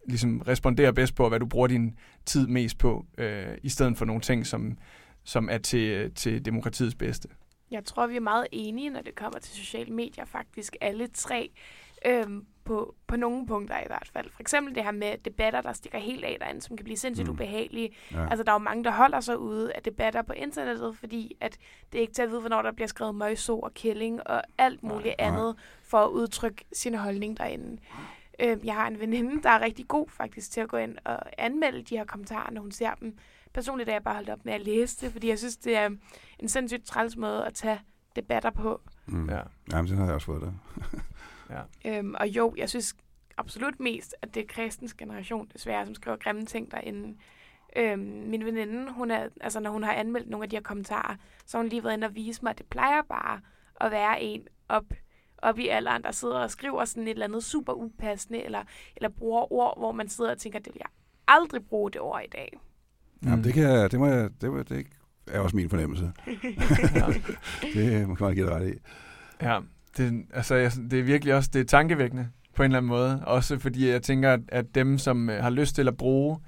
[0.08, 1.94] ligesom responderer bedst på, og hvad du bruger din
[2.26, 4.78] tid mest på, øh, i stedet for nogle ting, som,
[5.24, 7.28] som er til, til demokratiets bedste.
[7.74, 11.50] Jeg tror, vi er meget enige, når det kommer til sociale medier, faktisk alle tre.
[12.06, 14.30] Øhm, på, på nogle punkter i hvert fald.
[14.30, 17.28] For eksempel det her med debatter, der stikker helt af derinde, som kan blive sindssygt
[17.28, 17.34] mm.
[17.34, 17.90] ubehagelige.
[18.12, 18.28] Ja.
[18.30, 21.58] Altså, der er jo mange, der holder sig ude af debatter på internettet, fordi at
[21.92, 24.82] det er ikke til at vide, hvornår der bliver skrevet møgso og killing og alt
[24.82, 25.28] muligt Nej.
[25.28, 27.82] andet for at udtrykke sin holdning derinde.
[28.40, 31.18] Øhm, jeg har en veninde, der er rigtig god faktisk til at gå ind og
[31.38, 33.16] anmelde de her kommentarer, når hun ser dem.
[33.54, 35.90] Personligt er jeg bare holdt op med at læse det, fordi jeg synes, det er
[36.38, 37.80] en sindssygt træls måde at tage
[38.16, 38.80] debatter på.
[39.06, 39.28] Mm.
[39.30, 39.40] Ja.
[39.72, 40.52] Jamen, det har jeg også fået der.
[41.50, 41.98] Ja.
[41.98, 42.94] Øhm, og jo, jeg synes
[43.36, 47.18] absolut mest, at det er kristens generation, desværre, som skriver grimme ting derinde.
[47.76, 51.16] Øhm, min veninde, hun er, altså, når hun har anmeldt nogle af de her kommentarer,
[51.46, 53.40] så har hun lige været inde og vise mig, at det plejer bare
[53.80, 54.84] at være en op,
[55.38, 58.64] op i alderen, der sidder og skriver sådan et eller andet super upassende, eller,
[58.96, 60.90] eller bruger ord, hvor man sidder og tænker, det vil jeg
[61.28, 62.58] aldrig bruge det ord i dag.
[63.24, 63.30] Mm.
[63.30, 64.86] Jamen, det, kan det, må jeg, det, må, det
[65.32, 66.12] er også min fornemmelse.
[66.94, 67.06] ja.
[67.74, 68.72] Det må man give ret i.
[69.42, 69.60] Ja,
[69.96, 73.22] det, altså, jeg, det er virkelig også det er tankevækkende på en eller anden måde.
[73.26, 76.38] Også fordi jeg tænker, at, at dem, som øh, har lyst til at bruge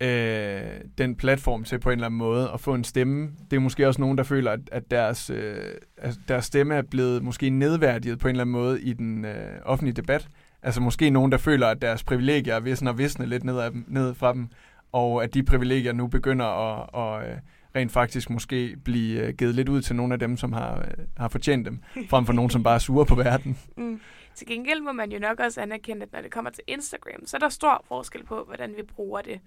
[0.00, 0.60] øh,
[0.98, 3.88] den platform til på en eller anden måde at få en stemme, det er måske
[3.88, 5.56] også nogen, der føler, at, at deres, øh,
[5.96, 9.60] at deres stemme er blevet måske nedværdiget på en eller anden måde i den øh,
[9.64, 10.28] offentlige debat.
[10.62, 13.70] Altså måske nogen, der føler, at deres privilegier er visne og visne lidt ned, af
[13.70, 14.48] dem, ned fra dem,
[14.92, 17.38] og at de privilegier nu begynder at, at,
[17.76, 21.04] rent faktisk måske blive øh, givet lidt ud til nogle af dem, som har, øh,
[21.16, 23.58] har fortjent dem, frem for nogen, som bare er sure på verden.
[23.76, 24.00] Mm.
[24.34, 27.36] Til gengæld må man jo nok også anerkende, at når det kommer til Instagram, så
[27.36, 29.40] er der stor forskel på, hvordan vi bruger det.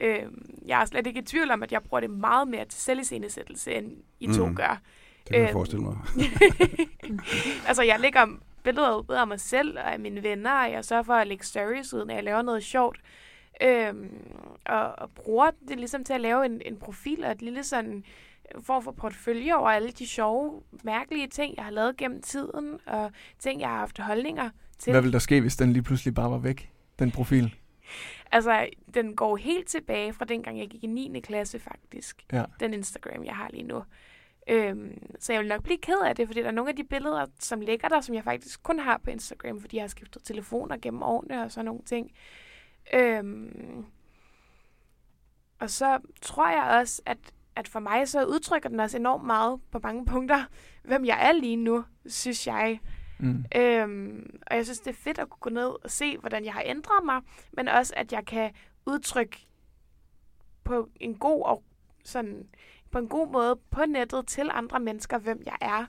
[0.00, 2.80] Øhm, jeg er slet ikke i tvivl om, at jeg bruger det meget mere til
[2.80, 4.54] selviscenesættelse, end I to mm.
[4.54, 4.80] gør.
[5.24, 5.96] Det kan jeg øhm, forestille mig.
[7.68, 8.26] altså, jeg lægger
[8.62, 11.44] billeder ud af mig selv og af mine venner, og jeg sørger for at lægge
[11.44, 13.00] stories ud, når jeg laver noget sjovt.
[13.62, 14.32] Øhm,
[14.66, 18.04] og, og bruger det ligesom til at lave en, en profil og et lille sådan
[18.60, 23.10] form for portfølje over alle de sjove, mærkelige ting, jeg har lavet gennem tiden, og
[23.38, 24.90] ting, jeg har haft holdninger til.
[24.90, 27.54] Hvad ville der ske, hvis den lige pludselig bare var væk, den profil?
[28.32, 31.20] Altså, den går helt tilbage fra dengang, jeg gik i 9.
[31.20, 32.24] klasse faktisk.
[32.32, 32.44] Ja.
[32.60, 33.82] Den Instagram, jeg har lige nu.
[34.48, 36.84] Øhm, så jeg vil nok blive ked af det, fordi der er nogle af de
[36.84, 40.24] billeder, som ligger der, som jeg faktisk kun har på Instagram, fordi jeg har skiftet
[40.24, 42.10] telefoner gennem årene og sådan nogle ting.
[42.94, 43.84] Øhm,
[45.58, 47.18] og så tror jeg også, at,
[47.56, 50.44] at for mig så udtrykker den også enormt meget på mange punkter,
[50.84, 52.80] hvem jeg er lige nu, synes jeg.
[53.18, 53.44] Mm.
[53.56, 56.52] Øhm, og jeg synes, det er fedt at kunne gå ned og se, hvordan jeg
[56.52, 57.20] har ændret mig,
[57.52, 58.52] men også, at jeg kan
[58.86, 59.46] udtrykke
[60.64, 61.62] på en god og
[62.04, 62.48] sådan
[62.90, 65.86] på en god måde på nettet til andre mennesker, hvem jeg er.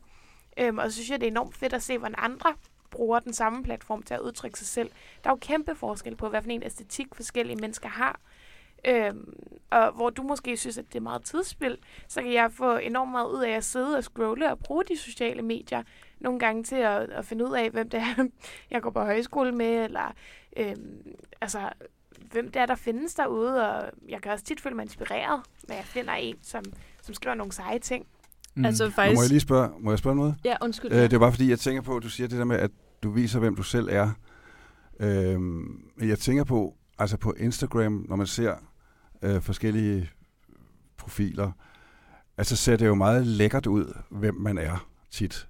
[0.59, 2.55] Øhm, og så synes jeg, det er enormt fedt at se, hvordan andre
[2.91, 4.91] bruger den samme platform til at udtrykke sig selv.
[5.23, 8.19] Der er jo kæmpe forskel på, hvad for en æstetik forskellige mennesker har.
[8.85, 9.33] Øhm,
[9.69, 13.11] og hvor du måske synes, at det er meget tidsspil, så kan jeg få enormt
[13.11, 15.83] meget ud af at sidde og scrolle og bruge de sociale medier
[16.19, 18.27] nogle gange til at, at finde ud af, hvem det er,
[18.71, 20.13] jeg går på højskole med, eller
[20.57, 21.69] øhm, altså,
[22.31, 23.69] hvem det er, der findes derude.
[23.69, 26.63] Og jeg kan også tit føle mig inspireret, når jeg finder en, som,
[27.01, 28.07] som skriver nogle seje ting.
[28.57, 28.65] Mm.
[28.65, 29.17] Altså faktisk...
[29.17, 30.35] må jeg lige spørge, må jeg spørge noget?
[30.45, 30.91] Ja, undskyld.
[30.91, 32.71] Øh, det er bare fordi, jeg tænker på, at du siger det der med, at
[33.03, 34.09] du viser, hvem du selv er.
[34.99, 35.39] Øh,
[36.09, 38.55] jeg tænker på, altså på Instagram, når man ser
[39.21, 40.09] øh, forskellige
[40.97, 41.51] profiler,
[42.37, 45.47] altså ser det jo meget lækkert ud, hvem man er tit.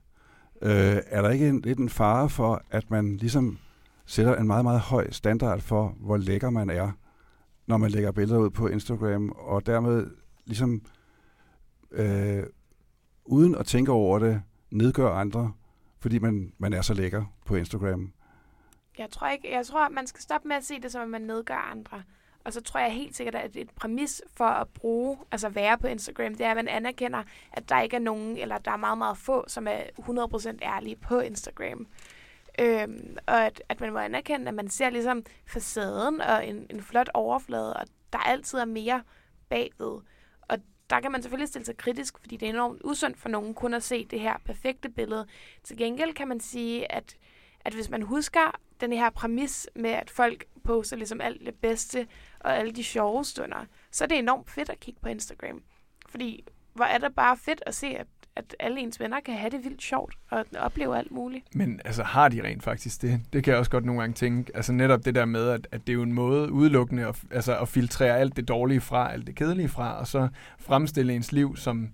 [0.62, 3.58] Øh, er der ikke en, lidt en fare for, at man ligesom
[4.06, 6.92] sætter en meget, meget høj standard for, hvor lækker man er,
[7.68, 10.08] når man lægger billeder ud på Instagram, og dermed
[10.46, 10.82] ligesom
[11.92, 12.44] øh,
[13.28, 15.54] uden at tænke over det, nedgør andre,
[16.00, 18.14] fordi man, man er så lækker på Instagram.
[18.98, 21.22] Jeg tror ikke, jeg tror, man skal stoppe med at se det som, at man
[21.22, 22.04] nedgør andre.
[22.44, 25.88] Og så tror jeg helt sikkert, at et præmis for at bruge, altså være på
[25.88, 28.98] Instagram, det er, at man anerkender, at der ikke er nogen, eller der er meget,
[28.98, 31.88] meget få, som er 100% ærlige på Instagram.
[32.60, 36.82] Øhm, og at, at man må anerkende, at man ser ligesom facaden og en, en
[36.82, 39.02] flot overflade, og der altid er mere
[39.50, 40.00] bagved
[40.90, 43.74] der kan man selvfølgelig stille sig kritisk, fordi det er enormt usundt for nogen kun
[43.74, 45.28] at se det her perfekte billede.
[45.64, 47.18] Til gengæld kan man sige, at,
[47.60, 52.08] at hvis man husker den her præmis med, at folk poster ligesom alt det bedste
[52.40, 55.64] og alle de sjove stunder, så er det enormt fedt at kigge på Instagram.
[56.10, 58.08] Fordi hvor er det bare fedt at se, at,
[58.38, 61.56] at alle ens venner kan have det vildt sjovt og opleve alt muligt.
[61.56, 63.22] Men altså, har de rent faktisk det?
[63.34, 64.52] Det kan jeg også godt nogle gange tænke.
[64.56, 67.58] Altså netop det der med, at, at det er jo en måde udelukkende at, altså,
[67.60, 70.28] at filtrere alt det dårlige fra, alt det kedelige fra, og så
[70.60, 71.90] fremstille ens liv som,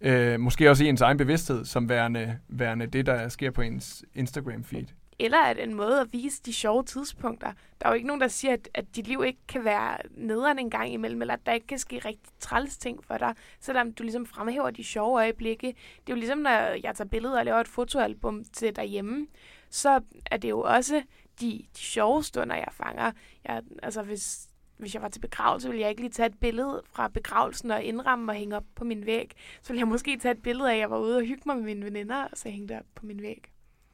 [0.00, 4.04] øh, måske også i ens egen bevidsthed, som værende, værende det, der sker på ens
[4.14, 4.86] Instagram-feed.
[5.18, 7.52] Eller er det en måde at vise de sjove tidspunkter?
[7.80, 10.58] Der er jo ikke nogen, der siger, at, at dit liv ikke kan være nederen
[10.58, 13.92] en gang imellem, eller at der ikke kan ske rigtig træls ting for dig, selvom
[13.92, 15.66] du ligesom fremhæver de sjove øjeblikke.
[15.66, 16.50] Det er jo ligesom, når
[16.82, 19.26] jeg tager billeder og laver et fotoalbum til derhjemme,
[19.70, 20.00] så
[20.30, 21.02] er det jo også
[21.40, 23.12] de, de sjove stunder, jeg fanger.
[23.44, 26.82] Jeg, altså hvis, hvis jeg var til begravelse, ville jeg ikke lige tage et billede
[26.92, 29.32] fra begravelsen og indramme og hænge op på min væg.
[29.62, 31.56] Så ville jeg måske tage et billede af, at jeg var ude og hygge mig
[31.56, 33.44] med mine veninder, og så hænge det op på min væg.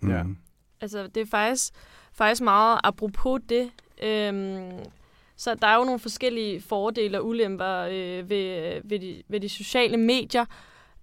[0.08, 0.22] Ja.
[0.22, 0.36] Mm.
[0.82, 1.74] Altså, det er faktisk,
[2.12, 3.70] faktisk meget apropos det.
[4.02, 4.70] Øhm,
[5.36, 9.40] så der er jo nogle forskellige fordele og ulemper øh, ved, øh, ved, de, ved
[9.40, 10.44] de sociale medier.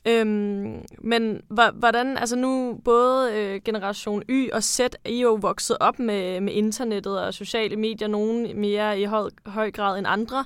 [0.06, 1.42] Øhm, men
[1.74, 6.54] hvordan, altså nu både øh, generation Y og Z er jo vokset op med, med
[6.54, 10.46] internettet og sociale medier, nogen mere i høj, høj grad end andre.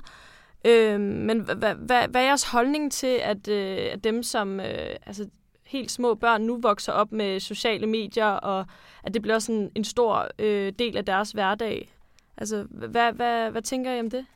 [0.64, 4.96] Øhm, men hvad hva, hva er jeres holdning til, at, øh, at dem, som øh,
[5.06, 5.28] altså,
[5.74, 8.66] helt små børn nu vokser op med sociale medier, og
[9.02, 11.92] at det bliver sådan en stor øh, del af deres hverdag.
[12.36, 14.26] Altså, hvad, hvad, hvad tænker I om det?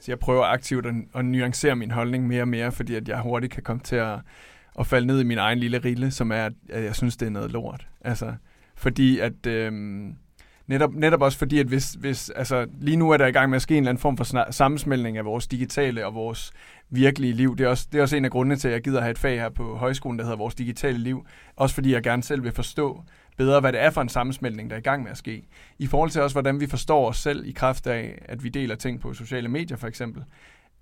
[0.00, 3.20] Så jeg prøver aktivt at, at nuancere min holdning mere og mere, fordi at jeg
[3.20, 4.18] hurtigt kan komme til at,
[4.78, 7.30] at falde ned i min egen lille rille, som er, at jeg synes, det er
[7.30, 7.86] noget lort.
[8.00, 8.34] Altså,
[8.74, 9.46] fordi at...
[9.46, 9.72] Øh,
[10.68, 13.56] netop, netop også fordi, at hvis, hvis, altså, lige nu er der i gang med
[13.56, 16.52] at ske en eller anden form for sammensmeltning af vores digitale og vores
[16.90, 17.56] virkelige liv.
[17.56, 19.18] Det er, også, det er også en af grundene til, at jeg gider have et
[19.18, 21.26] fag her på højskolen, der hedder Vores Digitale Liv.
[21.56, 23.02] Også fordi jeg gerne selv vil forstå
[23.36, 25.48] bedre, hvad det er for en sammensmeltning, der er i gang med at ske.
[25.78, 28.74] I forhold til også, hvordan vi forstår os selv i kraft af, at vi deler
[28.74, 30.22] ting på sociale medier for eksempel.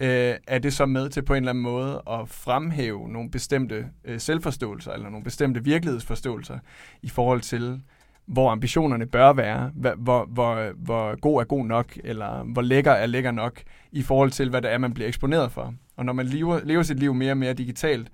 [0.00, 3.86] Øh, er det så med til på en eller anden måde at fremhæve nogle bestemte
[4.04, 6.58] øh, selvforståelser, eller nogle bestemte virkelighedsforståelser
[7.02, 7.82] i forhold til,
[8.26, 13.06] hvor ambitionerne bør være, hvor, hvor, hvor god er god nok, eller hvor lækker er
[13.06, 13.62] lækker nok,
[13.92, 15.74] i forhold til, hvad det er, man bliver eksponeret for.
[15.96, 18.08] Og når man lever, lever sit liv mere og mere digitalt,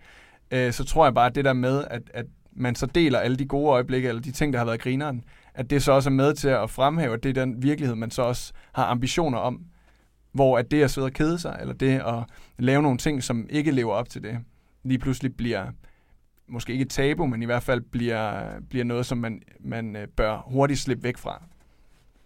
[0.50, 3.36] øh, så tror jeg bare, at det der med, at, at man så deler alle
[3.36, 6.14] de gode øjeblikke, eller de ting, der har været grineren, at det så også er
[6.14, 9.60] med til at fremhæve, at det er den virkelighed, man så også har ambitioner om.
[10.32, 12.24] Hvor at det at sidde og kede sig, eller det at
[12.58, 14.38] lave nogle ting, som ikke lever op til det,
[14.84, 15.66] lige pludselig bliver
[16.47, 20.09] måske ikke et tabu, men i hvert fald bliver, bliver noget, som man, man øh,
[20.09, 21.43] bør hurtigt slippe væk fra.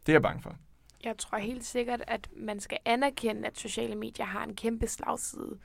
[0.06, 0.56] Det er jeg bange for.
[1.04, 5.58] Jeg tror helt sikkert, at man skal anerkende, at sociale medier har en kæmpe slagside,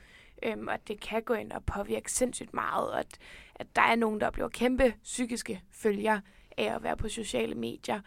[0.43, 3.18] øhm, og at det kan gå ind og påvirke sindssygt meget, og at,
[3.56, 6.20] at der er nogen, der bliver kæmpe psykiske følger
[6.58, 8.02] af at være på sociale medier.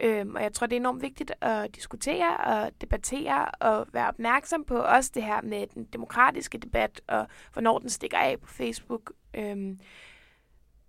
[0.00, 4.64] Øhm, og jeg tror, det er enormt vigtigt at diskutere og debattere og være opmærksom
[4.64, 9.12] på også det her med den demokratiske debat og hvornår den stikker af på Facebook.
[9.34, 9.78] Øhm,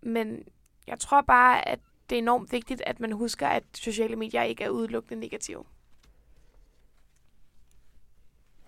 [0.01, 0.43] men
[0.87, 1.79] jeg tror bare, at
[2.09, 5.63] det er enormt vigtigt, at man husker, at sociale medier ikke er udelukkende negative.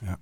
[0.02, 0.14] Ja.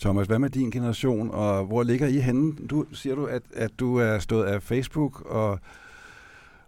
[0.00, 2.66] Thomas, hvad med din generation, og hvor ligger I henne?
[2.66, 5.60] Du siger du, at, at du er stået af Facebook, og,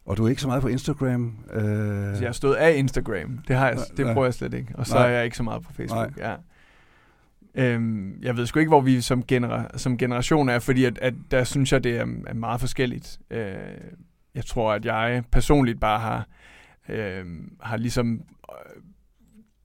[0.08, 1.36] og du er ikke så meget på Instagram.
[1.52, 1.62] Øh...
[1.62, 3.38] Så jeg er stået af Instagram.
[3.48, 4.72] Det, har jeg, det prøver jeg slet ikke.
[4.74, 5.06] Og så Nej.
[5.06, 6.16] er jeg ikke så meget på Facebook.
[6.16, 6.30] Nej.
[6.30, 6.34] Ja.
[7.54, 11.14] Øhm, jeg ved sgu ikke, hvor vi som, genera- som generation er, fordi at, at
[11.30, 13.18] der synes jeg, det er, er meget forskelligt.
[13.30, 13.54] Øh,
[14.34, 16.26] jeg tror, at jeg personligt bare har,
[16.88, 17.24] øh,
[17.60, 18.12] har ligesom
[18.52, 18.82] øh,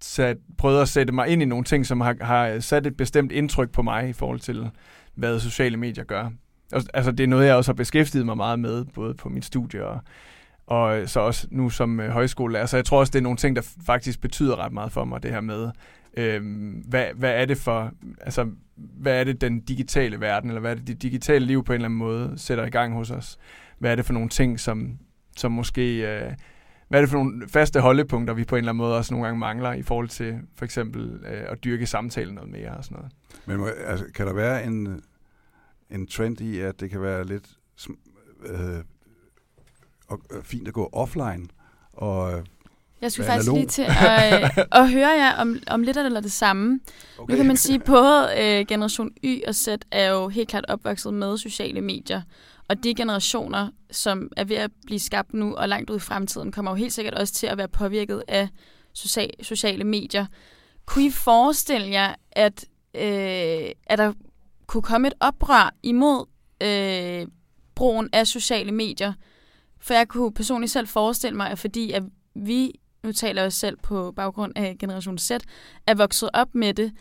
[0.02, 3.32] sat, prøvet at sætte mig ind i nogle ting, som har, har sat et bestemt
[3.32, 4.70] indtryk på mig i forhold til,
[5.16, 6.30] hvad sociale medier gør.
[6.74, 9.46] Altså, altså, det er noget, jeg også har beskæftiget mig meget med, både på mit
[9.46, 10.00] studie og,
[10.68, 12.66] og så også nu som øh, højskolelærer.
[12.66, 15.24] Så jeg tror også, det er nogle ting, der faktisk betyder ret meget for mig,
[15.24, 15.72] det her med,
[16.18, 16.42] øh,
[16.88, 20.76] hvad, hvad er det for, altså, hvad er det den digitale verden, eller hvad er
[20.76, 23.38] det det digitale liv på en eller anden måde sætter i gang hos os?
[23.80, 24.98] Hvad er det for nogle ting, som,
[25.38, 26.32] som måske, øh,
[26.88, 29.26] hvad er det for nogle faste holdepunkter, vi på en eller anden måde også nogle
[29.26, 32.96] gange mangler i forhold til for eksempel øh, at dyrke samtalen noget mere og sådan
[32.96, 33.12] noget?
[33.46, 35.02] Men må, altså, kan der være en,
[35.94, 37.46] en trend i, at det kan være lidt
[38.46, 38.84] øh,
[40.08, 41.48] og, øh, fint at gå offline
[41.94, 42.44] og
[43.02, 44.50] jeg skulle faktisk lige til at, øh,
[44.82, 46.80] at høre jer om, om lidt eller det samme.
[47.18, 47.32] Okay.
[47.34, 50.66] Nu kan man sige, at både øh, generation Y og Z er jo helt klart
[50.68, 52.22] opvokset med sociale medier.
[52.68, 56.52] Og de generationer, som er ved at blive skabt nu og langt ud i fremtiden,
[56.52, 58.50] kommer jo helt sikkert også til at være påvirket af
[58.94, 60.26] social, sociale medier.
[60.86, 62.66] Kunne I forestille jer, at,
[62.96, 64.14] øh, at der
[64.68, 66.26] kunne komme et oprør imod
[66.62, 67.28] øh,
[67.76, 69.14] brugen af sociale medier?
[69.80, 72.04] For jeg kunne personligt selv forestille mig, at fordi at
[72.36, 72.72] vi
[73.04, 75.32] nu taler jeg selv på baggrund af Generation Z,
[75.88, 76.92] er vokset op med det,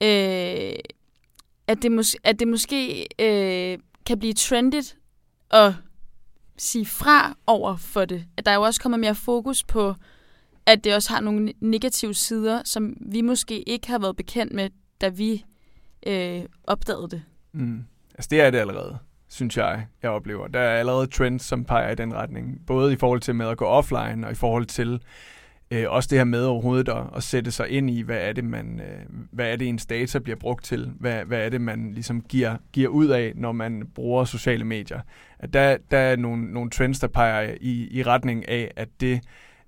[0.00, 0.78] øh,
[1.66, 4.96] at, det mås- at det måske øh, kan blive trendigt
[5.50, 5.72] at
[6.58, 8.24] sige fra over for det.
[8.36, 9.94] At der er jo også kommet mere fokus på,
[10.66, 14.70] at det også har nogle negative sider, som vi måske ikke har været bekendt med,
[15.00, 15.44] da vi
[16.06, 17.22] øh, opdagede det.
[17.52, 17.84] Mm.
[18.14, 18.98] Altså det er det allerede,
[19.28, 20.46] synes jeg, jeg oplever.
[20.46, 22.60] Der er allerede trends, som peger i den retning.
[22.66, 25.00] Både i forhold til med at gå offline, og i forhold til
[25.70, 28.44] øh, også det her med overhovedet at, at sætte sig ind i, hvad er det,
[28.44, 30.92] man, øh, hvad er det ens data bliver brugt til?
[31.00, 35.00] Hvad, hvad er det, man ligesom giver, giver ud af, når man bruger sociale medier?
[35.38, 39.14] At der, der er nogle, nogle trends, der peger i, i retning af, at det,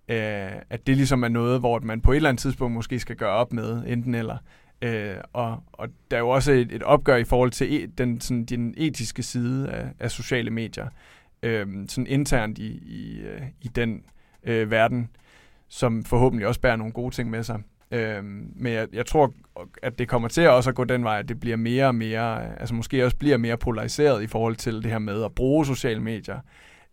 [0.09, 3.16] øh, at det ligesom er noget, hvor man på et eller andet tidspunkt måske skal
[3.16, 4.37] gøre op med, enten eller.
[4.83, 8.20] Øh, og, og der er jo også et, et opgør i forhold til e, den,
[8.20, 10.89] sådan, den etiske side af, af sociale medier,
[11.43, 14.03] øh, sådan internt i, i, øh, i den
[14.45, 15.09] øh, verden,
[15.68, 17.62] som forhåbentlig også bærer nogle gode ting med sig.
[17.91, 18.24] Øh,
[18.57, 19.33] men jeg, jeg tror,
[19.83, 22.43] at det kommer til også at gå den vej, at det bliver mere og mere,
[22.43, 25.66] øh, altså måske også bliver mere polariseret i forhold til det her med at bruge
[25.66, 26.39] sociale medier,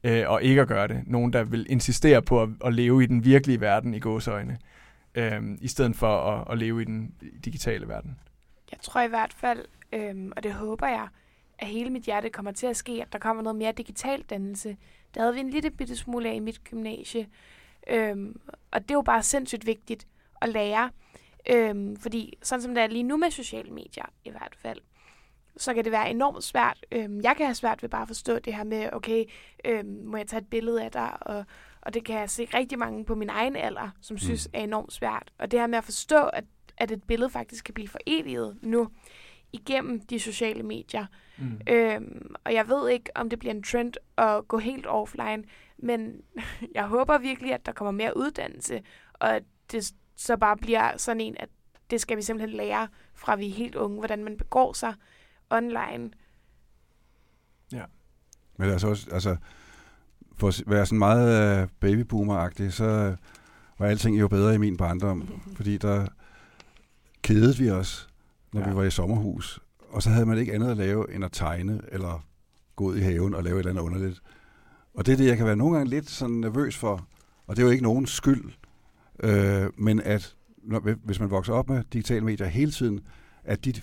[0.04, 1.02] øh, og ikke at gøre det.
[1.06, 4.73] Nogen, der vil insistere på at, at leve i den virkelige verden i gåsøjne øh,
[5.16, 8.20] Øhm, i stedet for at, at leve i den digitale verden.
[8.72, 11.08] Jeg tror i hvert fald, øhm, og det håber jeg,
[11.60, 14.78] at hele mit hjerte kommer til at ske, at der kommer noget mere digital dannelse.
[15.16, 17.28] Der havde vi en lille bitte smule af i mit gymnasie,
[17.90, 18.42] øhm,
[18.72, 20.08] og det er jo bare sindssygt vigtigt
[20.42, 20.90] at lære,
[21.50, 24.80] øhm, fordi sådan som det er lige nu med sociale medier i hvert fald,
[25.58, 26.86] så kan det være enormt svært.
[26.92, 29.26] Øhm, jeg kan have svært ved bare at forstå det her med, okay,
[29.66, 31.46] øhm, må jeg tage et billede af dig, og
[31.86, 34.20] og det kan jeg se rigtig mange på min egen alder, som mm.
[34.20, 35.32] synes er enormt svært.
[35.38, 36.44] Og det her med at forstå, at,
[36.78, 38.90] at et billede faktisk kan blive foreviget nu
[39.54, 41.06] igennem de sociale medier.
[41.38, 41.62] Mm.
[41.70, 45.44] Øhm, og jeg ved ikke, om det bliver en trend at gå helt offline,
[45.78, 46.22] men
[46.76, 48.82] jeg håber virkelig, at der kommer mere uddannelse,
[49.14, 51.50] og at det så bare bliver sådan en, at
[51.90, 54.94] det skal vi simpelthen lære fra vi er helt unge, hvordan man begår sig
[55.50, 56.12] online.
[57.72, 57.84] Ja.
[58.58, 59.38] Men altså også, altså,
[60.38, 63.16] for at være sådan meget uh, babyboomer-agtig, så
[63.80, 66.08] var alting jo bedre i min barndom, fordi der
[67.22, 68.10] kedede vi os,
[68.54, 68.70] når ja.
[68.70, 69.60] vi var i sommerhus.
[69.90, 72.26] Og så havde man ikke andet at lave, end at tegne, eller
[72.76, 74.22] gå ud i haven og lave et eller andet underligt.
[74.94, 77.08] Og det er det, jeg kan være nogle gange lidt sådan nervøs for,
[77.48, 78.52] og det er jo ikke nogen skyld,
[79.24, 83.00] øh, men at når, hvis man vokser op med digitale medier hele tiden,
[83.44, 83.74] at de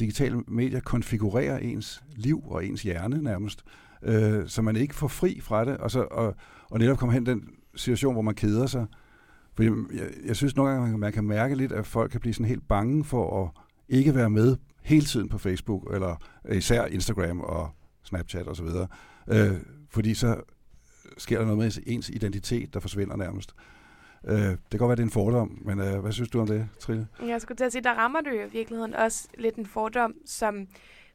[0.00, 5.08] digitale medier konfigurerer ens liv og ens hjerne nærmest øh, øh, så man ikke får
[5.08, 6.34] fri fra det, og, så, og,
[6.70, 8.86] og netop komme hen den situation, hvor man keder sig.
[9.54, 9.72] For jeg,
[10.24, 13.04] jeg, synes nogle gange, man kan mærke lidt, at folk kan blive sådan helt bange
[13.04, 13.50] for at
[13.88, 16.16] ikke være med hele tiden på Facebook, eller
[16.52, 17.70] især Instagram og
[18.02, 18.88] Snapchat osv., og
[19.28, 19.52] øh,
[19.90, 20.40] fordi så
[21.18, 23.54] sker der noget med ens identitet, der forsvinder nærmest.
[24.28, 26.46] Øh, det kan godt være, det er en fordom, men øh, hvad synes du om
[26.46, 27.06] det, Trille?
[27.26, 30.66] Jeg skulle til at sige, der rammer du i virkeligheden også lidt en fordom, som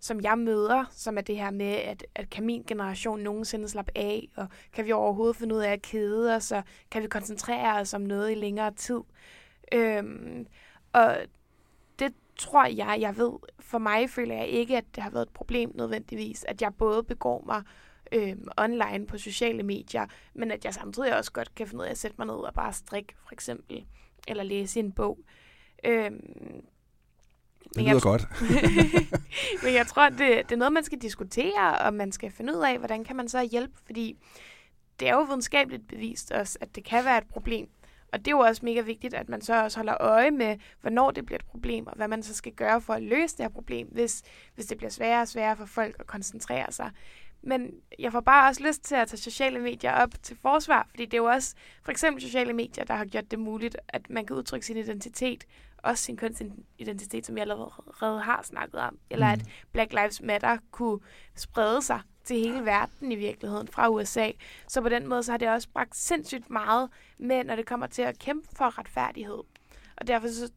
[0.03, 3.91] som jeg møder, som er det her med, at, at kan min generation nogensinde slappe
[3.95, 7.79] af, og kan vi overhovedet finde ud af at kede os, og kan vi koncentrere
[7.79, 8.99] os om noget i længere tid.
[9.71, 10.47] Øhm,
[10.93, 11.17] og
[11.99, 15.33] det tror jeg, jeg ved, for mig føler jeg ikke, at det har været et
[15.33, 17.63] problem nødvendigvis, at jeg både begår mig
[18.11, 21.91] øhm, online på sociale medier, men at jeg samtidig også godt kan finde ud af
[21.91, 23.85] at sætte mig ned og bare strikke, for eksempel,
[24.27, 25.19] eller læse en bog.
[25.83, 26.65] Øhm,
[27.75, 28.27] det lyder jeg, godt.
[29.63, 32.63] men jeg tror, det, det er noget, man skal diskutere, og man skal finde ud
[32.63, 34.17] af, hvordan kan man så hjælpe, fordi
[34.99, 37.69] det er jo videnskabeligt bevist også, at det kan være et problem.
[38.13, 41.11] Og det er jo også mega vigtigt, at man så også holder øje med, hvornår
[41.11, 43.49] det bliver et problem, og hvad man så skal gøre for at løse det her
[43.49, 44.21] problem, hvis,
[44.55, 46.91] hvis det bliver sværere og sværere for folk at koncentrere sig.
[47.41, 51.05] Men jeg får bare også lyst til at tage sociale medier op til forsvar, fordi
[51.05, 54.25] det er jo også for eksempel sociale medier, der har gjort det muligt, at man
[54.25, 55.45] kan udtrykke sin identitet
[55.83, 58.97] også sin kønsidentitet, som jeg allerede har snakket om.
[59.09, 59.41] Eller mm.
[59.41, 60.99] at Black Lives Matter kunne
[61.35, 64.31] sprede sig til hele verden i virkeligheden fra USA.
[64.67, 67.87] Så på den måde så har det også bragt sindssygt meget med, når det kommer
[67.87, 69.39] til at kæmpe for retfærdighed.
[69.97, 70.51] Og derfor så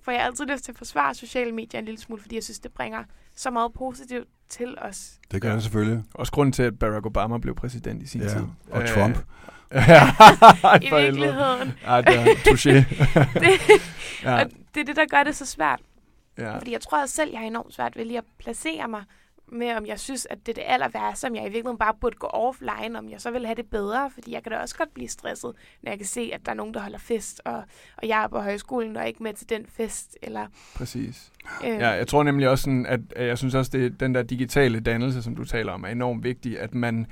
[0.00, 2.60] får jeg altid lyst til at forsvare sociale medier en lille smule, fordi jeg synes,
[2.60, 3.04] det bringer
[3.36, 5.18] så meget positivt til os.
[5.30, 6.04] Det gør det selvfølgelig.
[6.14, 8.42] Også grunden til, at Barack Obama blev præsident i sin ja, tid.
[8.70, 9.18] Og Trump.
[10.82, 11.72] I virkeligheden.
[11.86, 12.74] Ja, det er touché.
[13.44, 13.60] det,
[14.24, 14.40] ja.
[14.40, 15.80] Og det er det, der gør det så svært.
[16.38, 16.58] Ja.
[16.58, 19.02] Fordi jeg tror at selv, jeg har enormt svært ved lige at placere mig
[19.52, 21.94] med, om jeg synes, at det er det aller værste, som jeg i virkeligheden bare
[22.00, 24.76] burde gå offline, om jeg så vil have det bedre, fordi jeg kan da også
[24.76, 25.52] godt blive stresset,
[25.82, 27.62] når jeg kan se, at der er nogen, der holder fest, og,
[27.96, 30.16] og jeg er på højskolen og ikke med til den fest.
[30.22, 31.32] Eller, Præcis.
[31.64, 31.70] Øh.
[31.70, 34.80] Ja, jeg tror nemlig også, sådan, at, at jeg synes også, at den der digitale
[34.80, 37.06] dannelse, som du taler om, er enormt vigtig, at man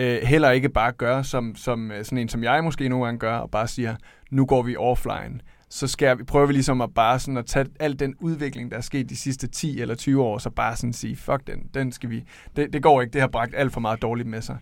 [0.00, 3.18] øh, heller ikke bare gør, som, som øh, sådan en som jeg måske nogle gange
[3.18, 3.96] gør, og bare siger,
[4.30, 5.40] nu går vi offline
[5.70, 8.76] så skal vi, prøver vi ligesom at bare sådan at tage al den udvikling, der
[8.76, 11.92] er sket de sidste 10 eller 20 år, så bare sådan sige, fuck den, den
[11.92, 12.24] skal vi,
[12.56, 14.58] det, det går ikke, det har bragt alt for meget dårligt med sig.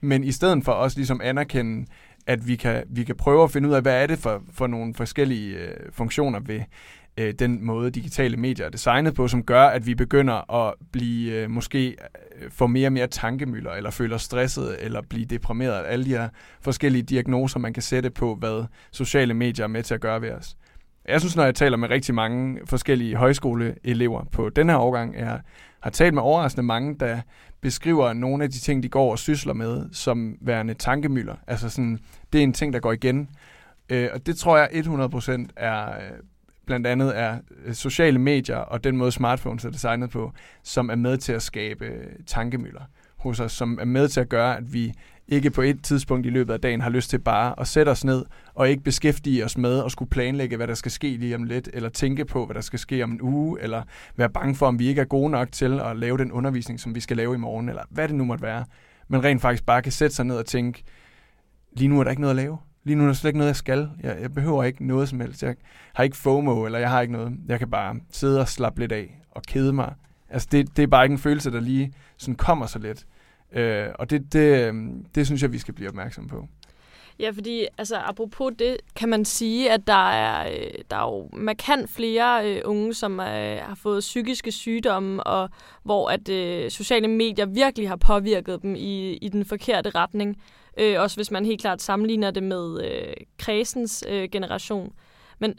[0.00, 1.86] Men i stedet for også ligesom anerkende,
[2.26, 4.66] at vi kan, vi kan prøve at finde ud af, hvad er det for, for
[4.66, 6.60] nogle forskellige øh, funktioner ved
[7.16, 11.32] øh, den måde, digitale medier er designet på, som gør, at vi begynder at blive
[11.32, 11.96] øh, måske
[12.40, 15.84] øh, få mere og mere tankemøller, eller føler stresset, eller blive deprimeret.
[15.86, 16.28] Alle de her
[16.60, 20.30] forskellige diagnoser, man kan sætte på, hvad sociale medier er med til at gøre ved
[20.30, 20.56] os.
[21.08, 25.40] Jeg synes, når jeg taler med rigtig mange forskellige højskoleelever på den her årgang, jeg
[25.80, 27.20] har talt med overraskende mange, der
[27.60, 31.34] beskriver nogle af de ting, de går og sysler med, som værende tankemøller.
[31.46, 31.98] Altså sådan,
[32.32, 33.28] det er en ting, der går igen.
[33.88, 36.18] Øh, og det tror jeg 100% er øh,
[36.66, 40.32] blandt andet er øh, sociale medier og den måde smartphones er designet på,
[40.62, 42.82] som er med til at skabe øh, tankemøller
[43.16, 44.92] hos os, som er med til at gøre, at vi
[45.28, 48.04] ikke på et tidspunkt i løbet af dagen har lyst til bare at sætte os
[48.04, 51.44] ned og ikke beskæftige os med at skulle planlægge, hvad der skal ske lige om
[51.44, 53.82] lidt, eller tænke på, hvad der skal ske om en uge, eller
[54.16, 56.94] være bange for, om vi ikke er gode nok til at lave den undervisning, som
[56.94, 58.64] vi skal lave i morgen, eller hvad det nu måtte være.
[59.08, 60.82] Men rent faktisk bare kan sætte sig ned og tænke,
[61.72, 62.58] lige nu er der ikke noget at lave.
[62.84, 63.90] Lige nu er der slet ikke noget, jeg skal.
[64.02, 65.42] Jeg, jeg behøver ikke noget som helst.
[65.42, 65.54] Jeg
[65.94, 67.32] har ikke FOMO, eller jeg har ikke noget.
[67.48, 69.94] Jeg kan bare sidde og slappe lidt af og kede mig.
[70.30, 73.06] Altså, det, det er bare ikke en følelse, der lige sådan kommer så let.
[73.52, 74.74] Øh, og det, det, øh,
[75.14, 76.48] det synes jeg, vi skal blive opmærksom på.
[77.18, 81.28] Ja, fordi altså, apropos det, kan man sige, at der er, øh, der er jo
[81.32, 85.50] markant flere øh, unge, som øh, har fået psykiske sygdomme, og
[85.82, 90.36] hvor at øh, sociale medier virkelig har påvirket dem i, i den forkerte retning.
[90.78, 94.92] Øh, også hvis man helt klart sammenligner det med øh, kredsens øh, generation.
[95.38, 95.54] Men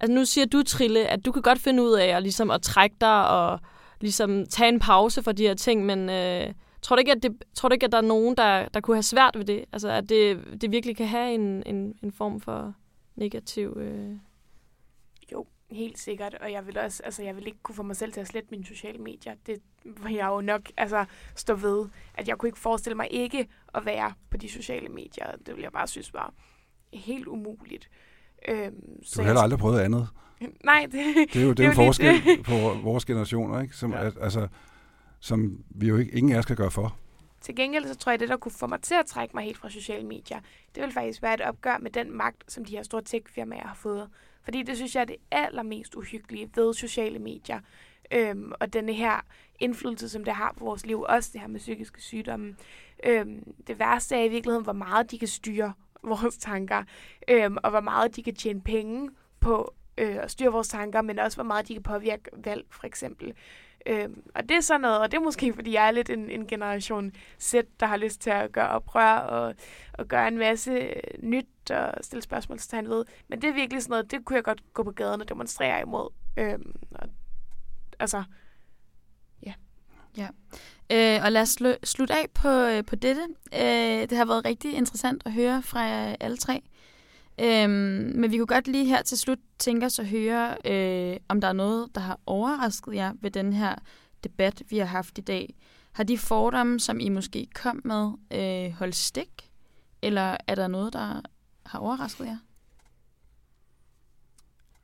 [0.00, 2.62] altså, nu siger du, Trille, at du kan godt finde ud af at, ligesom, at
[2.62, 3.60] trække dig og
[4.00, 6.10] ligesom, tage en pause for de her ting, men...
[6.10, 6.52] Øh,
[6.82, 8.96] Tror du ikke, at, det, tror du ikke, at der er nogen, der, der kunne
[8.96, 9.64] have svært ved det?
[9.72, 12.74] Altså, at det, det virkelig kan have en, en, en form for
[13.16, 13.76] negativ...
[13.80, 14.10] Øh...
[15.70, 16.34] Helt sikkert.
[16.34, 18.48] Og jeg vil også, altså, jeg vil ikke kunne få mig selv til at slette
[18.50, 19.34] mine sociale medier.
[19.46, 21.04] Det vil jeg jo nok altså,
[21.34, 21.86] stå ved.
[22.14, 25.26] At jeg kunne ikke forestille mig ikke at være på de sociale medier.
[25.46, 26.34] Det vil jeg bare synes var
[26.92, 27.90] helt umuligt.
[28.48, 30.08] Øhm, så du har heller aldrig prøvet andet.
[30.64, 32.44] Nej, det, det er jo den forskel det.
[32.44, 33.76] på vores generationer, ikke?
[33.76, 34.06] Som, ja.
[34.06, 34.48] at, altså,
[35.20, 36.96] som vi jo ikke, ingen af os kan gøre for.
[37.40, 39.44] Til gengæld så tror jeg, at det, der kunne få mig til at trække mig
[39.44, 40.40] helt fra sociale medier,
[40.74, 43.74] det vil faktisk være et opgør med den magt, som de her store tech-firmaer har
[43.74, 44.08] fået.
[44.48, 47.60] Fordi det synes jeg er det allermest uhyggelige ved sociale medier.
[48.12, 49.20] Øhm, og denne her
[49.58, 52.56] indflydelse, som det har på vores liv, også det her med psykiske sygdomme.
[53.04, 55.72] Øhm, det værste er i virkeligheden, hvor meget de kan styre
[56.02, 56.84] vores tanker,
[57.28, 61.18] øhm, og hvor meget de kan tjene penge på øh, at styre vores tanker, men
[61.18, 63.34] også hvor meget de kan påvirke valg, for eksempel.
[63.86, 66.30] Øh, og det er sådan noget, og det er måske, fordi jeg er lidt en,
[66.30, 69.54] en generation Z, der har lyst til at gøre oprør og,
[69.92, 73.04] og gøre en masse øh, nyt og stille spørgsmålstegn ved.
[73.28, 75.80] Men det er virkelig sådan noget, det kunne jeg godt gå på gaden og demonstrere
[75.80, 76.08] imod.
[76.36, 76.58] Øh,
[76.90, 77.08] og,
[77.98, 78.22] altså,
[79.46, 79.52] ja.
[80.16, 80.28] Ja.
[80.92, 83.22] Øh, og lad os slu- slutte af på, øh, på dette.
[83.54, 85.86] Øh, det har været rigtig interessant at høre fra
[86.20, 86.62] alle tre.
[87.40, 87.70] Øhm,
[88.14, 91.48] men vi kunne godt lige her til slut tænke os at høre, øh, om der
[91.48, 93.74] er noget, der har overrasket jer ved den her
[94.24, 95.54] debat, vi har haft i dag.
[95.92, 99.50] Har de fordomme, som I måske kom med, øh, holdt stik?
[100.02, 101.20] Eller er der noget, der
[101.66, 102.36] har overrasket jer?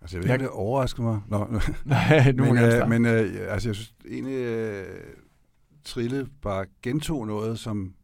[0.01, 1.21] Altså, jeg ved ikke, det overrasker mig.
[1.29, 1.47] Nå,
[1.85, 5.01] Nej, nu men, øh, men øh, altså, jeg synes egentlig, øh,
[5.85, 7.95] Trille bare gentog noget, som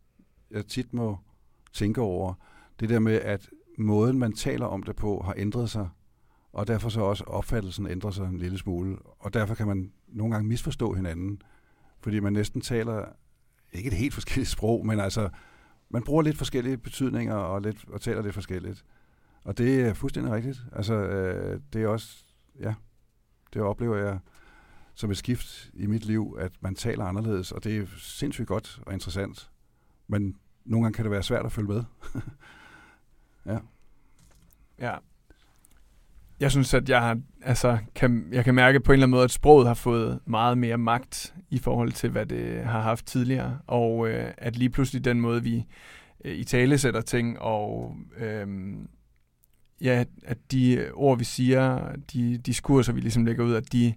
[0.50, 1.18] jeg tit må
[1.72, 2.34] tænke over.
[2.80, 3.48] Det der med, at
[3.82, 5.88] måden, man taler om det på, har ændret sig,
[6.52, 8.96] og derfor så også opfattelsen ændrer sig en lille smule.
[9.18, 11.42] Og derfor kan man nogle gange misforstå hinanden,
[12.00, 13.04] fordi man næsten taler,
[13.72, 15.28] ikke et helt forskelligt sprog, men altså,
[15.88, 18.84] man bruger lidt forskellige betydninger og, lidt, og taler lidt forskelligt.
[19.44, 20.62] Og det er fuldstændig rigtigt.
[20.72, 22.24] Altså, øh, det er også,
[22.60, 22.74] ja,
[23.54, 24.18] det oplever jeg
[24.94, 28.80] som et skift i mit liv, at man taler anderledes, og det er sindssygt godt
[28.86, 29.50] og interessant.
[30.08, 31.84] Men nogle gange kan det være svært at følge med.
[33.46, 33.58] Ja.
[34.80, 34.94] Ja.
[36.40, 39.24] Jeg synes, at jeg, har, altså, kan, jeg kan mærke på en eller anden måde,
[39.24, 43.58] at sproget har fået meget mere magt i forhold til, hvad det har haft tidligere.
[43.66, 45.66] Og øh, at lige pludselig den måde, vi
[46.24, 48.46] øh, i tale sætter ting, og øh,
[49.80, 53.94] ja, at de ord, vi siger, de diskurser, vi ligesom lægger ud, at de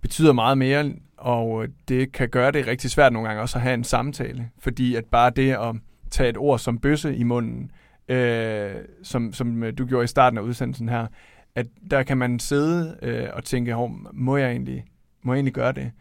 [0.00, 3.62] betyder meget mere, og øh, det kan gøre det rigtig svært nogle gange også at
[3.62, 4.50] have en samtale.
[4.58, 5.76] Fordi at bare det at
[6.10, 7.70] tage et ord som bøsse i munden,
[8.10, 11.06] øh, som, som øh, du gjorde i starten af udsendelsen her,
[11.54, 13.76] at der kan man sidde øh, og tænke,
[14.12, 14.84] må jeg egentlig,
[15.22, 15.92] må jeg egentlig gøre det?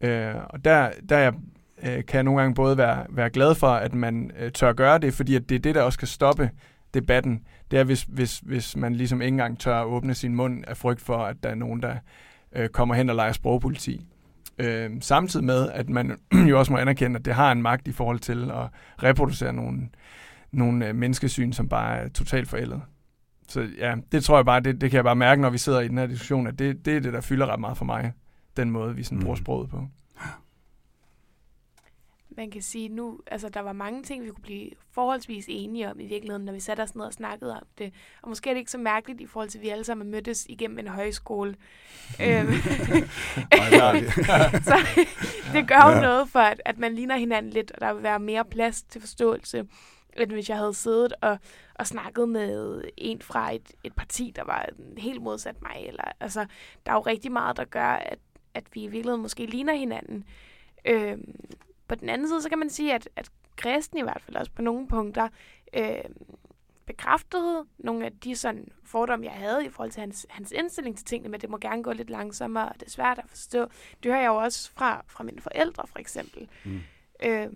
[0.00, 1.34] Øh, og der, der jeg,
[1.82, 4.98] øh, kan jeg nogle gange både være, være glad for, at man øh, tør gøre
[4.98, 6.50] det, fordi at det er det, der også kan stoppe
[6.94, 10.76] debatten, det er, hvis, hvis, hvis man ligesom ikke engang tør åbne sin mund af
[10.76, 11.94] frygt for, at der er nogen, der
[12.52, 14.06] øh, kommer hen og leger sprogpoliti.
[14.58, 16.18] Øh, samtidig med, at man
[16.50, 18.66] jo også må anerkende, at det har en magt i forhold til at
[19.02, 19.88] reproducere nogle,
[20.52, 22.82] nogle øh, menneskesyn, som bare er totalt forældet.
[23.48, 25.80] Så ja, det tror jeg bare, det, det kan jeg bare mærke, når vi sidder
[25.80, 28.12] i den her diskussion, at det, det er det, der fylder ret meget for mig,
[28.56, 29.24] den måde, vi sådan Mm.
[29.24, 29.86] bruger sproget på.
[32.36, 36.00] Man kan sige nu, altså der var mange ting, vi kunne blive forholdsvis enige om
[36.00, 37.92] i virkeligheden, når vi satte os ned og snakkede om det.
[38.22, 40.46] Og måske er det ikke så mærkeligt i forhold til, at vi alle sammen mødtes
[40.48, 41.50] igennem en højskole.
[42.26, 42.52] øhm,
[44.70, 44.76] så
[45.52, 46.00] det gør jo Ja.
[46.00, 49.00] noget for, at, at man ligner hinanden lidt, og der vil være mere plads til
[49.00, 49.64] forståelse,
[50.16, 51.38] end hvis jeg havde siddet og,
[51.74, 55.84] og snakket med en fra et, et parti, der var helt modsat mig.
[55.86, 56.46] Eller, altså,
[56.86, 58.18] der er jo rigtig meget, der gør, at,
[58.54, 60.24] at vi i virkeligheden måske ligner hinanden.
[60.84, 61.34] Øhm,
[61.88, 64.52] på den anden side, så kan man sige, at, at kristen i hvert fald også
[64.52, 65.28] på nogle punkter
[65.74, 66.04] øh,
[66.86, 71.06] bekræftede nogle af de sådan, fordomme, jeg havde i forhold til hans, hans indstilling til
[71.06, 73.60] tingene, men det må gerne gå lidt langsommere, og det er svært at forstå.
[74.02, 76.48] Det hører jeg jo også fra, fra mine forældre, for eksempel.
[76.64, 76.80] Mm.
[77.22, 77.48] Øh,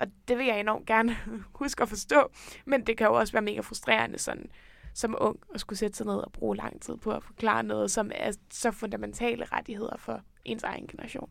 [0.00, 1.16] og det vil jeg enormt gerne
[1.60, 2.30] huske at forstå,
[2.64, 4.50] men det kan jo også være mega frustrerende sådan,
[4.94, 7.90] som ung at skulle sætte sig ned og bruge lang tid på at forklare noget,
[7.90, 11.30] som er så fundamentale rettigheder for ens egen generation.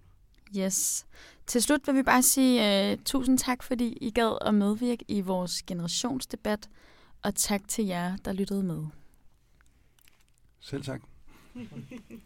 [0.57, 1.07] Yes.
[1.47, 5.21] Til slut vil vi bare sige uh, tusind tak, fordi I gad at medvirke i
[5.21, 6.69] vores generationsdebat,
[7.23, 8.85] og tak til jer, der lyttede med.
[10.59, 11.01] Selv tak.